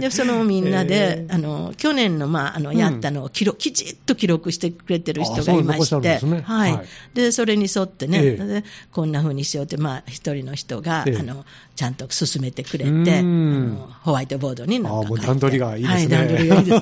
[0.00, 2.76] でそのみんなで、えあの、去年の、まあ、あの、うん。
[2.76, 6.18] やったのを記録、きちっと記録してくれてる人がいまして。
[6.42, 6.86] はい、はい。
[7.14, 11.18] で、それに沿ってね、こんな風にしようって、まあ、一人の人が、ええ。
[11.18, 11.44] あの、
[11.76, 13.22] ちゃんと進めてくれて、
[14.02, 15.26] ホワイトボードになんかあ書いて。
[15.26, 16.16] 段取りがいいですね。
[16.16, 16.72] はい、段取りがいいで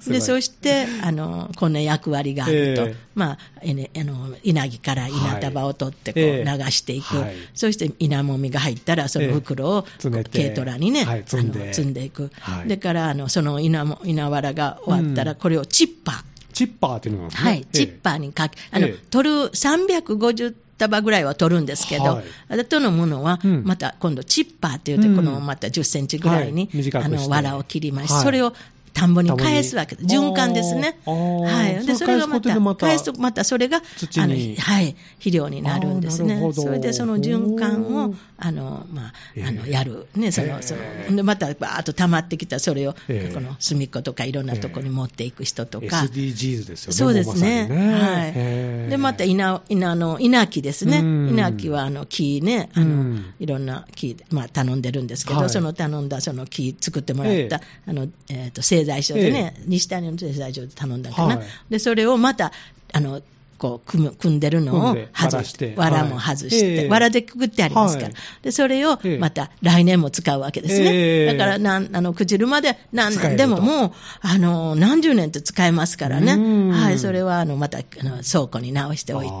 [0.00, 0.10] す。
[0.10, 2.96] で、そして、あの、こんな役割があると、ええ。
[3.14, 7.16] まあ、えね、あの、稲木から稲束を取って、こう、ええ流していく。
[7.16, 7.34] はい。
[7.54, 10.42] そして、稲もみが入ったら、その袋を、詰めて。
[10.42, 11.62] 軽トラにね、はい積んで。
[11.62, 12.30] あの積んでいく。
[12.40, 12.68] はい。
[12.68, 15.38] でから、あの、その稲も、稲わらが終わったら、うん。
[15.38, 16.22] これをチッパー。
[16.52, 19.04] チッパーっていうのがねはい、チッパーにかけ、あの、ええ。
[19.10, 22.24] 取る350束ぐらいは取るんですけど、はい。
[22.48, 25.16] あとのものはうん、また今度チッパーって言って、うん。
[25.16, 28.22] このまた10センチぐらいに、あの、藁を切りまして、はい。
[28.22, 28.52] それを
[28.96, 30.08] 田んぼに返すわけです。
[30.08, 30.98] 循環ですね。
[31.04, 31.86] はい。
[31.86, 36.50] で、それがまた、返すことでまた返すと、またそれが、土にあの、はい、肥料になるんですね。
[36.54, 40.06] それでその循環をあの、まあ、ええあの、やる。
[40.14, 40.74] ね、そええの、そ
[41.10, 46.96] の、で、またバーッと溜まってきたそれを、ええこの隅っことかいろんなとこに持っていく人とか、SDGs ですよね。
[46.96, 47.68] そうですね。
[47.70, 48.90] はい。
[48.90, 50.98] で、また稲、稲の、稲木ですね。
[50.98, 61.36] うん稲木は、あの、木ね、あの、うんいろんな木、まあ、頼んでるんですけど、はいその頼んだ、その木作ってもらった、ええあの、えっ、と、製材所でね、西谷の製材所で頼んだかな。
[61.36, 62.52] はいで、それをまた、
[62.92, 63.22] あの、
[63.58, 66.76] こう組む組んでるのを外してて、藁も外して、はい。
[66.78, 66.88] ええ。
[66.88, 68.14] 藁でくくってありますから、はい。
[68.42, 69.18] でそれをええ。
[69.18, 71.26] また来年も使うわけですね、ええ。
[71.26, 76.70] だからなんあの朽ちるまで何年でももうあの何十年と使えますからね、うん。
[76.70, 79.32] はい、それはあのまたあの倉庫に直しておいて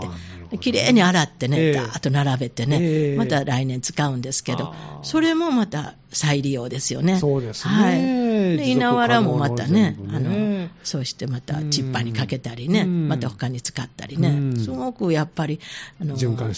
[0.60, 1.72] きれいに洗ってね、ええ。
[1.72, 3.16] ダーッと並べてね、ええ。
[3.16, 7.18] また来年使うんですけどそれもまた再利用ですよね。
[7.18, 7.74] そうですね。
[7.74, 13.08] はい、で稲わらもまたねあの、そうしてまたチッパーにかけたりね、うん。
[13.08, 14.56] また他に使ったりね、うん。
[14.56, 15.60] すごくやっぱり
[16.00, 16.54] あの循環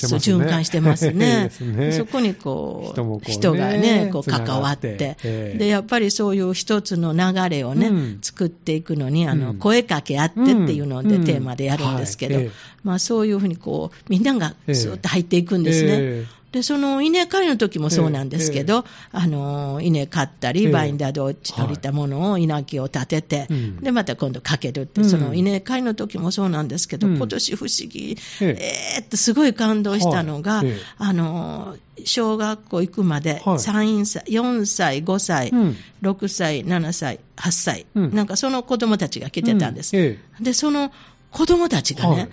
[0.65, 1.51] してますね。
[1.93, 5.59] そ こにこう人がねこう関わって、ええ。
[5.59, 8.19] でやっぱりそういう一つの流れをね、うん。
[8.23, 9.59] 作っていくのにあの、うん。
[9.59, 11.25] 声かけ合ってっていうので、うん。
[11.25, 12.41] テーマでやるんですけど、
[12.85, 13.78] まあ、そういうふうにこう
[14.09, 15.99] みんながスーッと入っていくんですね。
[16.01, 16.39] ええ。
[16.53, 20.73] で、その稲刈りの時もそうなんですけど、あの、稲刈ったり、ええ。
[20.73, 23.81] バインダーで落ちはい降りたものを稲木を立てて、うん。
[23.81, 25.11] で、また今度かけるって、うん。
[25.11, 27.17] その稲刈りの時もそうなんですけど、うん。
[27.17, 28.97] 今年不思議、ええ。
[28.97, 30.69] えーってすごい感動したのが、はい。
[30.69, 30.77] ええ。
[30.97, 33.59] あの、小学校行くまで、はい。
[33.59, 35.77] 3歳、4歳、5歳、うん。
[36.01, 38.15] 6歳、7歳、8歳、うん。
[38.15, 40.17] なんかその子供たちが来てたんです。
[40.41, 40.93] で、その
[41.31, 42.29] 子供たちがね、はい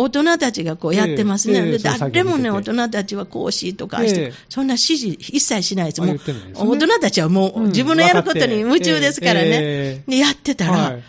[0.00, 1.54] 大人たちがこうやってますね。
[1.54, 4.32] ええええでそういう作業誰もね、大人たちはこうしとかしとかええ。
[4.48, 6.02] そんな指示一切しないです。
[6.02, 6.20] あもうね。
[6.54, 10.04] 大人たちはもううん自分のやることに夢中ですからね。
[10.06, 11.02] で、やってたら、はい。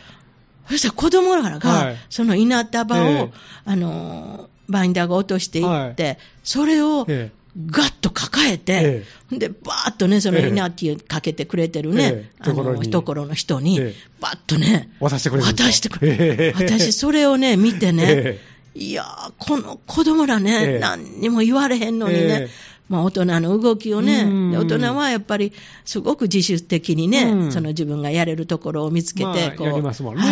[0.70, 1.98] そしたら子供らが、はい。
[2.10, 3.32] その稲束を、ええ。
[3.66, 7.32] あのー、バインダーが落としていって、はそれをえ
[7.66, 10.48] ガッと抱えて、で、バーッとね、そのええ。
[10.50, 12.32] 稲木かけてくれてるね、ええ。
[12.40, 12.80] あところに。
[12.80, 13.96] の、懐の人に、ええ。
[14.22, 16.26] バッとね、渡してくれる渡してくれる。
[16.40, 16.64] ええ。
[16.66, 18.40] 私、それをね、見てね、え
[18.76, 20.80] いやー、この子供らね、ええ。
[20.80, 22.50] 何にも言われへんのにね、ええ。
[22.88, 25.54] まあ、大人の動きをね、大人はやっぱり
[25.86, 27.52] すごく自主的にね、うん。
[27.52, 29.56] その自分がやれるところを見つけて、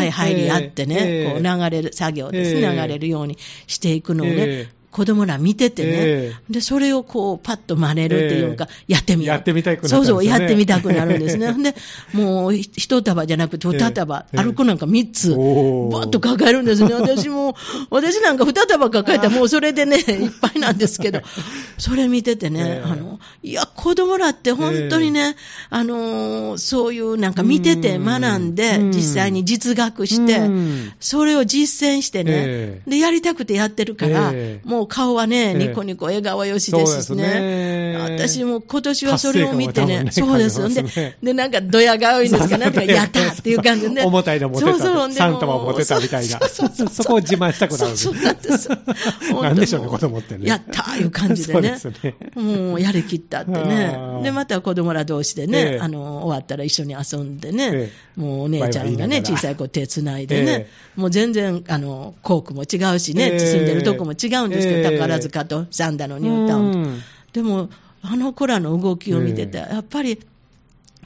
[0.09, 1.33] 入り合ってね、ええ。
[1.33, 2.75] こう流れる、作業ですね、ええ。
[2.75, 9.27] 流れるようにしていくのをね、ええ子供ら見ててね、えで、それをこう、パッと真似るっていうか、えやってみ。
[9.27, 11.53] やってみたくなったんですそうそう、やってみたくなるんですね。
[11.53, 11.75] で、
[12.13, 15.93] もう、ひ一束じゃなくて、二束、ええ歩くなんか三つ、おー。
[15.93, 16.95] バーッと抱えるんですね。
[16.95, 17.55] 私も、
[17.91, 21.21] 私なんか二束抱えたらもうそれでね、いっぱいなんですけど、
[21.77, 22.89] それ見ててね、ええ。
[22.91, 25.35] あの、いや、子供らって本当にね、
[25.69, 28.91] あのーそういうなんか見てて学んで、うん。
[28.91, 30.93] 実際に実学して、うん。
[30.99, 32.89] それを実践してね、ええ。
[32.89, 34.67] で、やりたくてやってるから、ええ。
[34.67, 35.53] もう顔はね、ええ。
[35.53, 37.97] ニコニコ笑顔よしですしね。
[37.99, 40.61] 私も今年はそれを見てね、 そうです。
[40.61, 41.17] は多分ね。
[41.21, 43.89] でなんかドヤ顔いんですか、なんかやったっていう感じで。
[43.89, 44.03] ね。
[44.03, 45.09] 重たいの持てたそうそう。
[45.09, 46.39] で3玉持てたみたいな。
[46.47, 48.69] そこを自慢したくなるんですそうなんです。
[49.41, 50.47] なんでしょうね子供ってね。
[50.47, 51.77] やったーいう感じでね。
[52.35, 54.23] もうやりきったってあねー。
[54.23, 55.79] で、また子供ら同士でね、ええ。
[55.79, 63.39] あの、終わったら一緒に遊んでね、えもうお姉ちゃんがね、小さい子手つないでね、えもう全然、あの、校区も違うしね、ええ。
[63.39, 67.01] 住んでるとこも違うんですけど、ええ宝塚と三田のニュータウン
[67.33, 67.69] でも、
[68.01, 70.19] あの子らの動きを見てて、やっぱり、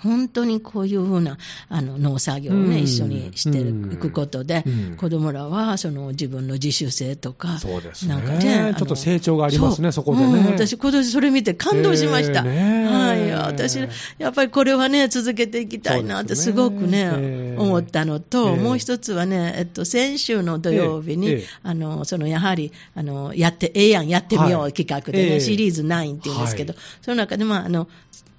[0.03, 1.37] 本当にこういうふうな
[1.69, 2.83] あの農作業をね、うん。
[2.83, 4.97] 一緒にしていくことで、うん。
[4.97, 8.15] 子供らはその自分の自主性とか、そうですね。
[8.15, 9.91] なんかね、ちょっと成長がありますねう。
[9.91, 10.25] そこでね。
[10.25, 12.43] うん私、今年それ見て感動しました。
[12.43, 13.79] はい、私、
[14.17, 24.73] やっぱりこれはね、続けていきたいなってすごくね、思ったのと、ええもう一つはね、えっと、先週の土曜日に、ええあの、そのやはり、あの、やって、ええやん、やってみようはい。
[24.73, 26.81] 企画でね、ええシリーズ9っていうんですけど、はい。
[27.01, 27.87] その中で、まあ、あの、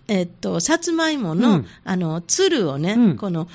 [0.08, 1.66] えっと、さつまいもの、うん。
[1.84, 3.16] あの、つるをね、うん。
[3.16, 3.48] この、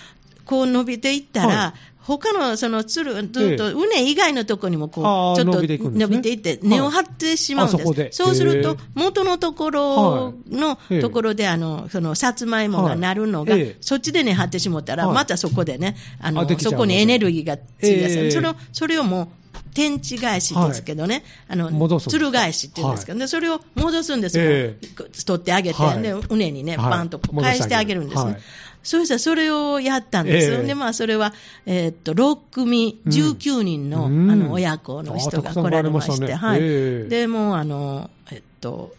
[0.46, 1.98] こう伸びていったら、はい。
[2.08, 5.02] 他のそのつる、ずっと、ええ畝以外のところにもこ
[5.34, 7.82] う、ちょっと伸びていって、根を張ってしまうんです。
[7.82, 8.12] あそこで。
[8.14, 11.02] そうすると元のところのええ。
[11.02, 15.16] ところで、あの、その、さつまいもがなるのが、そっちで根張ってしもったら、はい。
[15.16, 19.28] またそこでね、あの、そこにエネルギーが費やさそれを、それをもう、
[19.74, 22.18] 天地返しですけどね、あの、戻すんですか？
[22.18, 24.44] つる返しっていうんですけど、でそれを戻すんですよ。
[24.46, 24.80] え
[25.26, 26.02] 取ってあげて、はい。
[26.02, 26.90] で、畝にね、はい。
[26.92, 28.32] バンと返してあげるんですね。
[28.32, 28.42] はい。
[28.84, 30.60] そうしたらそれをやったんですよ。
[30.60, 30.64] ええ。
[30.64, 31.34] で、まあ、それは、
[31.66, 33.12] えーっと、6組、うん。
[33.12, 34.32] 19人の、うん。
[34.32, 36.60] あの、親子の人が来られまして、したねはい。
[36.62, 37.10] ええ。
[37.10, 38.96] で、もう、あの、えっと、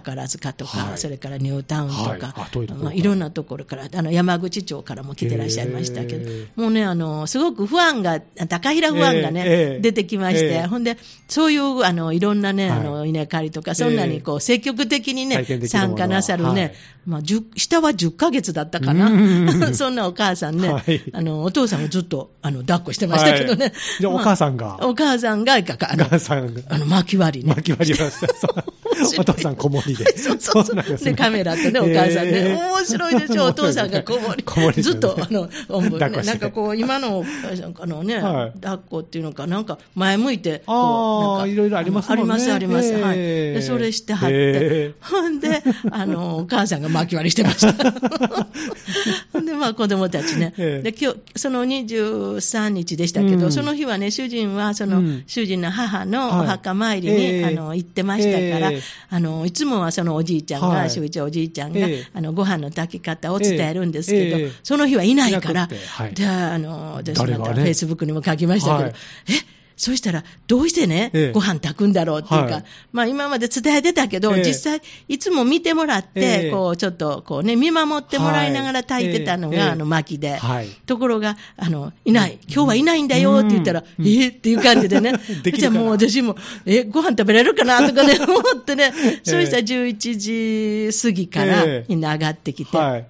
[0.00, 0.98] 宝塚とか、はい。
[0.98, 2.72] それからニュータウンとか、はい。
[2.72, 9.80] まあ、いろんなところから、あの山口町からも来てらっしゃいましたけど、えもうね、あの、すごく不安が、高平不安がね、ええええ。
[9.80, 10.66] 出てきまして、ええ。
[10.66, 10.96] ほんで、
[11.28, 12.80] そういう、あの、いろんなね、はい。
[12.80, 16.74] あの、稲刈りとか、そんなにこう、積極的にね参加なさるね、はい。
[17.06, 19.10] まあ、10下は10ヶ月だったかうな。
[19.10, 19.74] ん。
[19.74, 21.02] そんなお母さんね、はい。
[21.12, 23.66] あの、お父さんもずっと、あの、抱っこしてましたけどね。
[23.66, 23.74] はい。
[24.00, 24.66] じゃあお母さんが？
[24.66, 25.58] まあお母さんが、あ
[25.96, 26.60] のお、母さんが。
[26.68, 27.54] あの、巻き割りね。
[27.54, 28.64] 巻き割りました。
[29.18, 30.04] お父さん子守りで。
[30.18, 30.76] そうそうそう。
[30.76, 32.56] ですで、カメラとね、お母さんね、えー。
[32.56, 34.82] 面白いでしょ、 お父さんが子守り。
[34.82, 35.48] ずっと、あの、
[35.98, 37.24] なんかこう、今の、
[37.80, 38.60] あのね、はい。
[38.60, 42.12] 抱っこっていうのか、なんか前向いて、こうなんかいろいろありますね。
[42.12, 42.92] あります、あります。
[42.92, 43.16] はい。
[43.18, 43.54] えー。
[43.54, 44.34] で、それしてはって。
[44.34, 47.72] え、ほんで、あの、お母さんが巻き割りしてました。
[49.32, 50.54] ほんで、まあ、子供たちね。
[50.58, 50.90] ええ。
[50.90, 53.52] で、今日、その23日でしたけど、うん。
[53.52, 55.24] その日はね、主人は、その、うん。
[55.26, 56.46] 主人の母のおはい。
[56.48, 57.44] 墓参りに、ええ。
[57.46, 58.80] あの、行ってましたから、ええ。
[59.10, 60.90] あの、いつもはそのおじいちゃんが、はい。
[60.90, 62.06] 周一おじいちゃんが、ええ。
[62.12, 64.52] あの、ご飯の炊き方を伝えるんですけど、ええ。
[64.62, 66.14] その日はいないから、はい。
[66.14, 68.92] で、あの、私たフェイスブックにも書きましたけど、はい。
[69.28, 71.32] えそうしたら、どうしてね、ええ。
[71.32, 72.64] ご飯炊くんだろうっていうか、はい。
[72.92, 74.44] まあ今まで伝えてたけど、ええ。
[74.44, 76.50] 実際、いつも見てもらって、ええ。
[76.50, 80.36] こう、ちょっと、こうね、見守ってもらいながら炊いてたのが、あの、薪で。
[80.36, 80.68] はい。
[80.86, 84.06] ところが、あの、いない、今日はいないんだよって言ったら、うん。
[84.06, 85.14] えーっていう感じでね。
[85.44, 91.84] じゃあもう私も、え、ご飯食べれるかなとかね、 思ってね、そうしたら11時過ぎからええ。
[91.88, 93.06] みんな上がってきて、はい。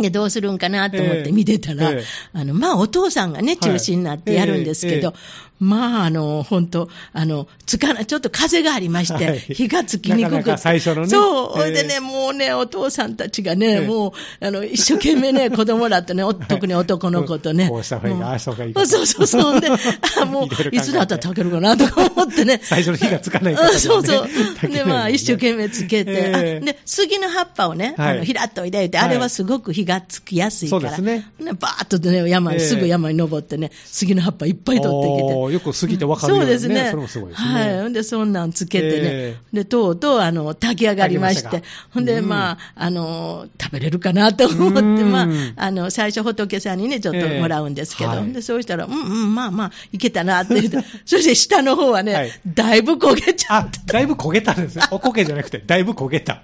[0.00, 1.96] で、どうするんかなと思って見てたら、ええ。
[1.98, 5.16] ええあの、まあ、お父さんがね、中心になってやるんですけど、はい
[5.60, 9.38] まあ、あの、本当あの、つかな、ちょっと風がありまして、はい。
[9.38, 10.36] 火がつきにくくて。
[10.36, 11.08] なかなか最初のね。
[11.08, 13.86] そう、ええほいでね、もうね、お父さんたちがね、ええ。
[13.86, 17.68] もう、あの、一生懸命ね、 子供らとね、お特に男の子とね。
[17.68, 18.32] こうした方がいいかもう。
[18.32, 19.60] ああした方がいいかそうそうそう。
[20.22, 22.60] あもう、いつだったら炊けるかなとか思ってね。
[22.64, 23.78] 最初の火がつかないからあね。
[23.78, 24.68] そうそう。
[24.68, 26.60] で、まあ、一生懸命つけて、ええ。
[26.62, 28.12] あで、杉の葉っぱをね、はい。
[28.12, 29.06] あの、ひらっといでいて、はい。
[29.08, 30.80] あれはすごく火がつきやすいから。
[30.82, 31.30] そうですね。
[31.38, 35.49] ねバーッとね、山すぐ山に登ってね、杉の葉っぱいっぱい取ってきて。
[35.50, 36.88] よく過ぎて分かるようそうですね。
[36.90, 37.80] それもすごいですねはい。
[37.82, 38.92] ほんで、そんなんつけてね。
[39.02, 41.62] えで、とうとう、あの、炊き上がりまして。
[41.92, 54.84] ほんで、うんまあ、あの、食べれるかなと思って、うんまあ、あの、最初仏さんにね、ちょっともらうんですけど、ええはいで、そうしたら、うんうん、まあまあ、いけたなって言って、 そして下の方はね、はいだいぶ焦げちゃあ、だいぶ焦げたんですね。
[54.90, 56.42] おこげじゃなくて、だいぶ焦げた。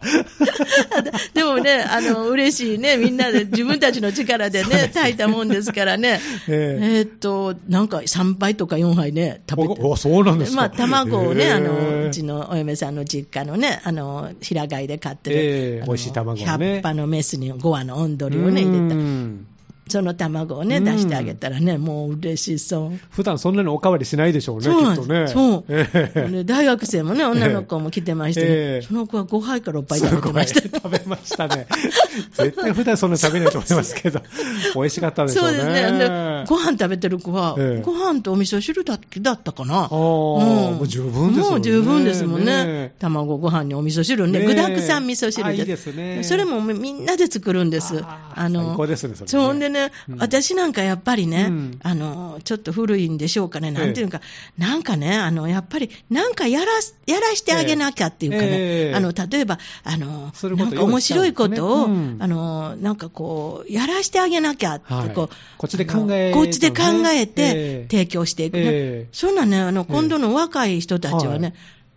[1.35, 6.21] でもね、あの、嬉しいね、みんなでで自分たちの力で ね、炊いたもんですからね。
[6.49, 9.83] ええーっと、なんか3杯とか4杯ね、食べて。
[9.83, 10.57] おおそうなんですか。
[10.57, 19.56] まあ、卵をね、あの、うちのお嫁さんの実家のね、あの、平飼いで飼ってる、ええ美味しい卵をね100羽のメスに5羽の温鳥をね、入れた。
[19.87, 22.99] うんその卵をね、うん出してあげたらね、もう嬉しそう。
[23.11, 25.29] 普段そんなにおかわりしないでしょうね、そうきっとね。
[25.29, 30.79] そうええで大学生もね、女の子も来てましてね、ええその子は5杯か6杯す食べてました。
[30.79, 31.69] 食べましたね。
[32.33, 34.21] 絶対普段そんな食べないと思いますけど、
[34.75, 35.49] 美味しかったでしょね。
[35.49, 35.99] そううですね。
[35.99, 39.83] で、ご飯食べてる子は、ええご飯とお味噌汁だけだったかな。
[39.83, 42.65] ああもう十分ですもんねもう十分ですもんね。
[42.65, 44.45] ね卵ご飯にお味噌汁ね。
[44.45, 48.01] 具だくさん味噌汁あいいですねそれもみんなで作るんです。
[48.03, 49.76] あー最高ですねそれねそうでね、
[50.09, 50.19] うん。
[50.19, 51.81] 私なんかやっぱりね、うん。
[51.83, 53.71] あの、ちょっと古いんでしょうかね。
[53.71, 54.21] なんていうか、
[54.59, 58.45] なんかね、あの、やっぱり、なんかやらす、やらしてあげなきゃっていうかね。
[58.51, 58.95] ええ。
[58.95, 65.11] あの、例えば、あの、なんか面白いことを、ねうんあの、なんかこう、やらしてあげなきゃって、はい。
[65.11, 68.63] こう、こっちで考えこっちで考ええてえ提供していくね。
[68.65, 69.09] ええ。
[69.13, 71.55] そんなね、あの、今度の若い人たちはね、はい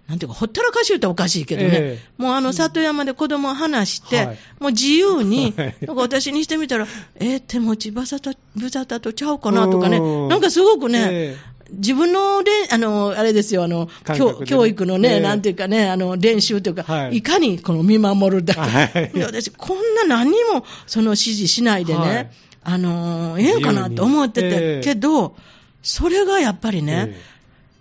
[0.10, 4.38] なんていうか、ほったらかし言うとおかしいけどね、えもうあの、里山で子供を離して、はい。
[4.60, 5.76] もう自由に、はい。
[5.82, 6.88] なんか私にしてみたら、
[7.20, 9.98] えー手持ちばさた、ぶざたとちゃうかなとかね。
[9.98, 10.28] う、ん。
[10.30, 11.38] なんかすごくね、え
[11.72, 15.20] 自分のれんあの、あれですよ、あの、教教育のね、ええ。
[15.20, 17.18] なんていうかね、あの、練習というか、はい。
[17.18, 18.62] い、かにこの見守るだけ。
[18.62, 19.12] はい。
[19.14, 22.30] で私、こんな何にもその指示しないでね、はい。
[22.64, 25.36] あの、ええんかなと思ってて、けど、
[25.84, 27.39] それがやっぱりね、え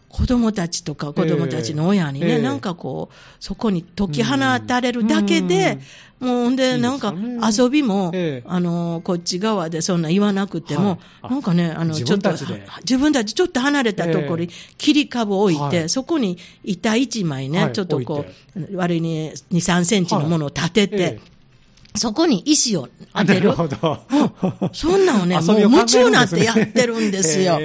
[0.08, 2.38] 子供たちとか子供たちの親にね、ええ。
[2.38, 5.78] なんかこう、そこに解き放たれるだけで、
[6.18, 7.14] もうほんで、なんか
[7.56, 8.48] 遊びも、ええ。
[8.48, 10.98] あの、こっち側でそんな言わなくても、はい。
[11.22, 15.88] あなんかね、あの、自ちょっと、自分たちちょっと離れたところにえ切り株を置いて、はい。
[15.88, 17.72] そこに板一枚ね、はい。
[17.72, 21.37] ちょっとこう、割に2、3センチのものを立てて、ええ
[21.98, 23.48] そこに石をあ当てる。
[23.48, 24.70] なるほど。
[24.72, 27.58] そんなんをね、もう夢中になってやってるんですよ。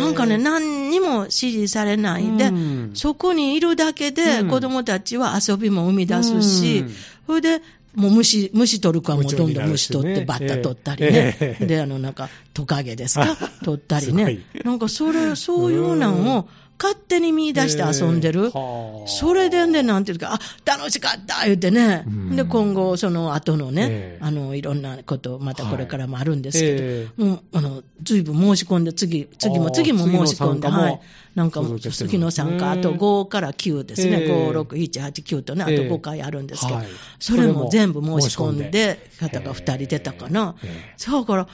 [0.00, 2.36] なんかね、何にも指示されない。
[2.36, 2.90] で、うん。
[2.94, 4.48] そこにいるだけで、うん。
[4.48, 6.92] 子供たちは遊びも生み出すし、うん。
[7.26, 7.62] それで、
[7.94, 11.66] もう虫、虫取る子はもうどんどん虫取って、バッタ取ったりえね。
[11.66, 13.36] で、あの、なんか、トカゲですか？
[13.64, 14.40] 取ったりね。
[14.64, 18.50] なんか、それ、そういうのを勝手に見出して遊んでる。
[18.50, 19.08] はあ。
[19.08, 22.04] それでね、なんていうか、あ、楽しかった言ってね。
[22.06, 22.36] うん。
[22.36, 24.24] で、今後、その後のね、ええ。
[24.24, 31.00] あの、いろんなこと、またこれからもあるんですけど、えもう、あの、ずいぶん申し込んで、次、次も次も申し込んで、はい。
[31.34, 34.30] なんかも次の参加、あと5から9ですね、ええ。
[34.30, 35.88] 5、6、7、8、9とね、あとええ。
[35.88, 36.86] 5回あるんですけど、はい。
[37.18, 40.56] それも全部申し込んでで、方が2人出たかな。
[40.98, 41.48] だから、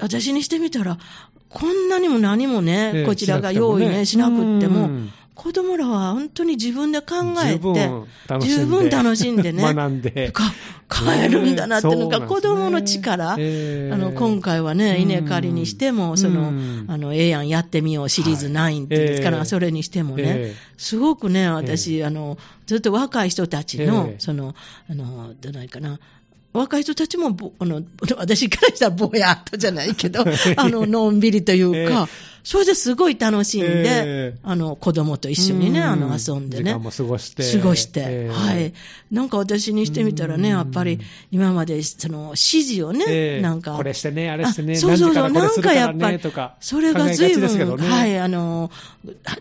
[0.00, 0.98] 私にしてみたら、
[1.52, 7.90] こんなにも何もね、ええこちらが用意ね、ししなくってもうん、子供らは本当に自分で考えて、
[8.40, 10.30] 十分楽しんでね、 学んで。
[10.30, 10.44] か
[10.92, 13.92] 変えるんだなっていうのが、ね子供の力、ええ。
[13.92, 15.02] あの今回はね、うん。
[15.02, 16.84] 稲刈りにしても、そのうん。
[16.86, 20.56] あのええやんやってみようシリーズ9っていうんですから、それにしてもね、ええ。
[20.76, 22.36] すごくね、私、あの
[22.66, 24.14] ずっと若い人たちの、ええ。
[24.18, 24.54] その、
[24.90, 25.98] あの、どないかな。
[26.52, 27.82] 若い人たちもぼ、あの、
[28.16, 30.24] 私からしたらぼやっとじゃないけど、
[30.56, 33.84] あの、のんびりというか、えそれですごい楽しんで、え
[34.34, 34.38] え。
[34.42, 35.86] あの、子供と一緒にね、うん。
[35.86, 36.64] あの、遊んでね。
[36.64, 37.58] 時間も過ごして。
[37.58, 38.34] 過ごして、ええ。
[38.34, 38.72] はい。
[39.12, 40.56] なんか私にしてみたらね、うん。
[40.56, 40.98] やっぱり
[41.30, 43.40] 今までその指示をね、ええ。
[43.42, 43.76] なんか。
[43.76, 46.20] これしてねあれしてねあそうそうそう、なんかやっぱり
[46.60, 47.88] それが随分、ね。
[47.88, 48.70] はい、あの、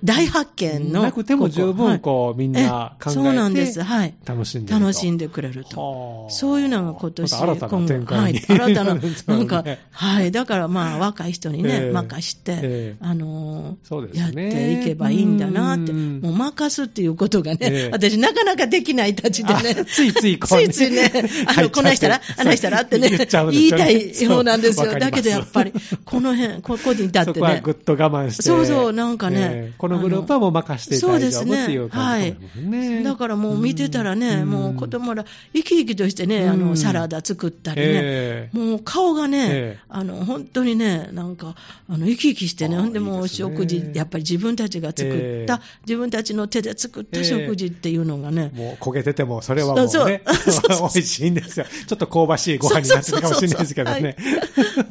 [0.03, 1.01] 大発見の。
[1.01, 4.13] なくても十分こうみんな考えてそうなんです、はい。
[4.25, 5.81] 楽しんで楽しんでくれると。
[5.81, 6.29] はあ。
[6.29, 8.95] そういうのが今年、また新たな展開はい、に新たな、
[9.27, 11.91] なんか、はい、だからまあ、若い人にね、ええ。
[11.91, 16.21] 任して、ええあのーそうですやっねていけばいいんだなって、うん。
[16.21, 17.89] もう任すっていうことがね、ええ。
[17.91, 19.75] 私なかなかできないたちでね。
[19.79, 20.67] あ、ついついこうね。
[20.69, 21.11] ついついね、
[21.47, 24.99] あの、こないしたら、あないしたらってね、言っちゃうんです言いよねたい方なんですよ。
[24.99, 25.73] だけどやっぱり、
[26.05, 27.33] この辺、ここに至ってね。
[27.33, 28.43] そこはぐ、っと我慢して。
[28.43, 29.73] そうそうなんかねええ。
[29.77, 33.03] このグループはもう任せて大丈夫っていう感じですもんね。
[33.03, 34.49] だからもう見てたらね、うん。
[34.49, 38.57] もう子供ら、生き生きとしてね、あのうんサラダ作ったりね、ええ。
[38.57, 39.79] もう顔がね、ええ。
[39.89, 41.55] あの本当にね、なんか、
[41.89, 45.59] あの生き生きしてね、ほんでもう食事、やっぱり自分たちが作った、ええ。
[45.85, 50.23] 自分たちの手で作った食事っていうのがね、もう焦げてても、それはもうね、
[50.69, 51.65] 美味しいんですよ。
[51.87, 54.15] ちょっと香ばしいご飯になってるかもしれないですけどね。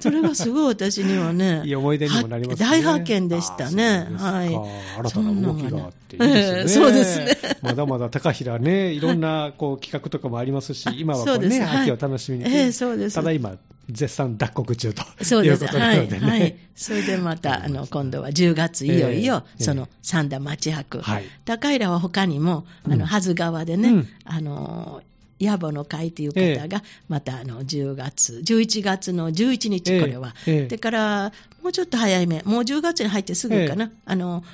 [0.00, 2.68] それがすごい私にはね、 いい思い出にもなりますね。
[2.68, 4.08] 大発見でしたね。
[4.16, 4.48] はい。
[4.48, 7.38] 新たな動きがあっていいでそうですね。
[7.62, 11.90] まだまだ高平ね、いろんなこう企画とかもありますし、今はこそうね、はい。
[11.90, 12.44] 秋を楽しみに。
[12.46, 13.14] ええそうです。
[13.14, 13.56] ただ今、
[13.92, 15.02] 絶賛脱穀中と。
[15.44, 15.98] いうことなはい。
[15.98, 16.68] のではいね。。
[16.74, 21.02] それでまた、 あの、今度は10月いよいよ、ええその三田町博。
[21.02, 25.02] はい高平は他にも、あうんの、はず川でね、うんあの、
[25.40, 30.34] 野暮の会という方が、またあの10月、11月の11日、これは。
[30.46, 34.44] ええええでから、もうちょっと早いめ、もう10月に入ってすぐかな、えあの、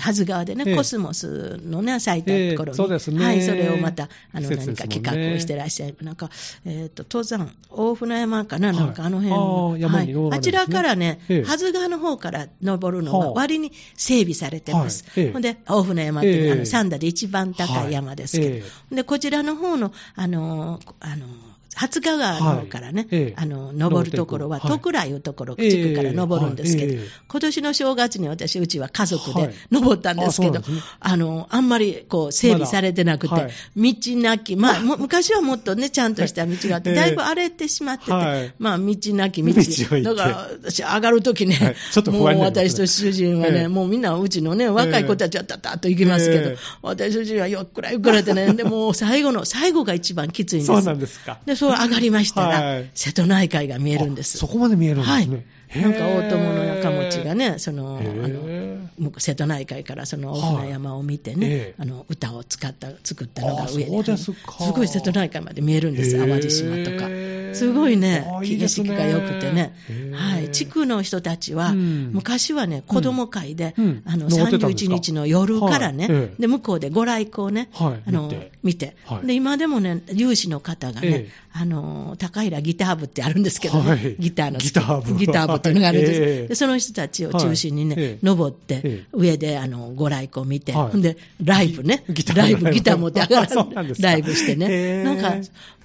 [0.00, 0.76] はず川でね、ええ。
[0.76, 3.24] コスモスのね、咲いたところに、ええそうですね。
[3.24, 5.96] はい、それをまた、あの、季節何か企画をしてらっしゃる。
[6.02, 6.30] なんか、
[6.64, 8.76] えっ、と、登山、大船山かな、はい。
[8.76, 10.58] なんかあの辺あー山に登られるんですね。
[10.58, 11.44] あちらからね、ええ。
[11.44, 13.28] はず川の方から登るのはあ。
[13.28, 15.04] は割に整備されてます。
[15.32, 18.60] ほんで、大船山ってあの、三田で一番高い山ですけ
[18.90, 21.26] ど、で、こちらの方の、あの、あの、
[21.74, 23.20] 初川川の方からね、はい。
[23.20, 23.34] ええ。
[23.36, 27.04] あの、登るところは、徳良いうところ、地区から登るんですけど、ええはい。
[27.04, 27.10] ええ。
[27.28, 29.48] 今年の正月に私、うちは家族はい。
[29.48, 30.64] で登ったんですけど、あね。
[31.00, 33.34] あの、あんまりこう整備されてなくて、
[33.76, 36.96] 道なき、まあ、も昔はもっとね、ちゃんとした道があって、 ええ。
[36.96, 38.54] だいぶ荒れてしまってて、はい。
[38.58, 40.02] まあ、道なき道。
[40.02, 41.76] だから、私、上がるときね、はい。
[41.92, 43.68] ちょっと不安にもう私と主人はね、ええ。
[43.68, 46.56] もうみんなうちのね、若い子たちはたたっと行きますけど、ええ。
[46.82, 50.66] 私主人はよっくらゆっくらってね、でもう最後の、最後が一番きついんです。
[50.66, 51.38] そうなんですか。
[51.46, 54.38] で、そう上がりましたら、はい瀬戸内海が見えるんです。
[54.38, 55.28] あそこまで見えるんですはい。
[55.28, 55.44] ね。
[55.76, 67.08] なんか大友の中持ちがね、その、あへの、瀬戸内海からその大船山を見てね、あの歌を使った作ったのが上あそうで、ですかすごい瀬戸内海まで見えるんです、淡路島とか。
[67.52, 69.74] すごいね景色が良くてね。
[70.12, 70.50] はい。
[70.50, 72.10] 地区の人たちは、うん。
[72.12, 74.02] 昔はね、子供会で、うん。
[74.06, 78.02] あの、登ってたんです31か日の夜からね、で、向こうでご来光ね、はい。
[78.06, 78.32] あの
[78.62, 78.96] 見て。
[79.24, 81.28] で、今でもね、有志の方がね、ええ。
[81.52, 84.16] あの、高平ギター部ってあるんですけどね、はい。
[84.18, 85.18] ギターのギター部。
[85.18, 86.22] ギター部っていうのがあるんです。
[86.22, 89.04] ええでその人たちを中心にね、登って、ええ。
[89.12, 93.66] 上であのご来光見て、で、ライブねライブ、ギター持って上がら
[94.00, 95.34] ライブしてへね、えなんか、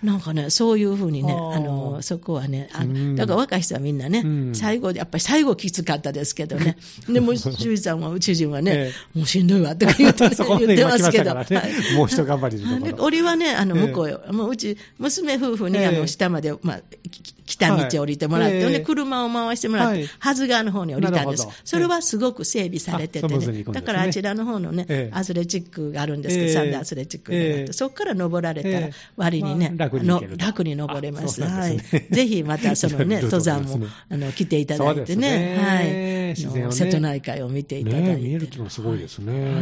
[0.03, 3.15] なんかね、そういうふうにね、はああのそこはね、あうん。
[3.15, 4.55] だから若い人はみんなね、うん。
[4.55, 6.77] 最後、やっぱり最後きつかったですけどね、
[7.09, 11.45] でも、主治さんは、主人はね、えもうしんどいわとか言って, 言ってますけど、ね
[11.95, 12.57] もう一頑張り
[12.97, 13.87] 折はね、あのええ。
[13.87, 15.87] 向こうよ、もううち、娘夫婦に、ええ。
[15.87, 20.09] あの下まで、まあ、き来た道を降りてもらって、は車を回してもらって、はい。
[20.19, 21.47] はず川の方に降りたんです。
[21.63, 25.15] それはすごく整備されててね、だからあちらの方のね、ええ。
[25.15, 26.53] アスレチックがあるんですけど、ええ。
[26.53, 27.73] サンダーアスレチックがあって、ええ。
[27.73, 28.93] そこから登られたらええ。
[29.15, 31.39] 割にね、楽に登れます。
[31.49, 32.07] なはいんですね。
[32.11, 36.15] ぜひまたそのね、 登山もですね、あの、来ていただいてね、ねはい。
[36.29, 38.07] 自然を瀬戸内海を見ていただいて。
[38.07, 39.59] ねえ見えるっていうのはすごいですね。、は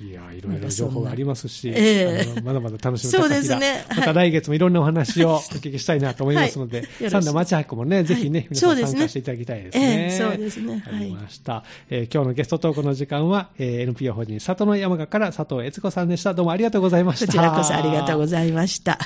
[0.00, 1.72] いや、いろいろ情報がありますし、
[2.42, 9.84] まだまだ楽しみそうですねまた来月もいろんなお話をお聞きしたいなと思いますので、サンダー町博もね、ぜひね、はい皆さんですね参加していただきたいですね。
[9.84, 11.64] ええそうですねわかりました。
[11.90, 16.34] えー今日のゲストトークの時間は、えー NPO 法人里の山賀から佐藤悦子さんでした。
[16.34, 17.26] どうもありがとうございました。
[17.26, 18.98] こちらこそありがとうございました。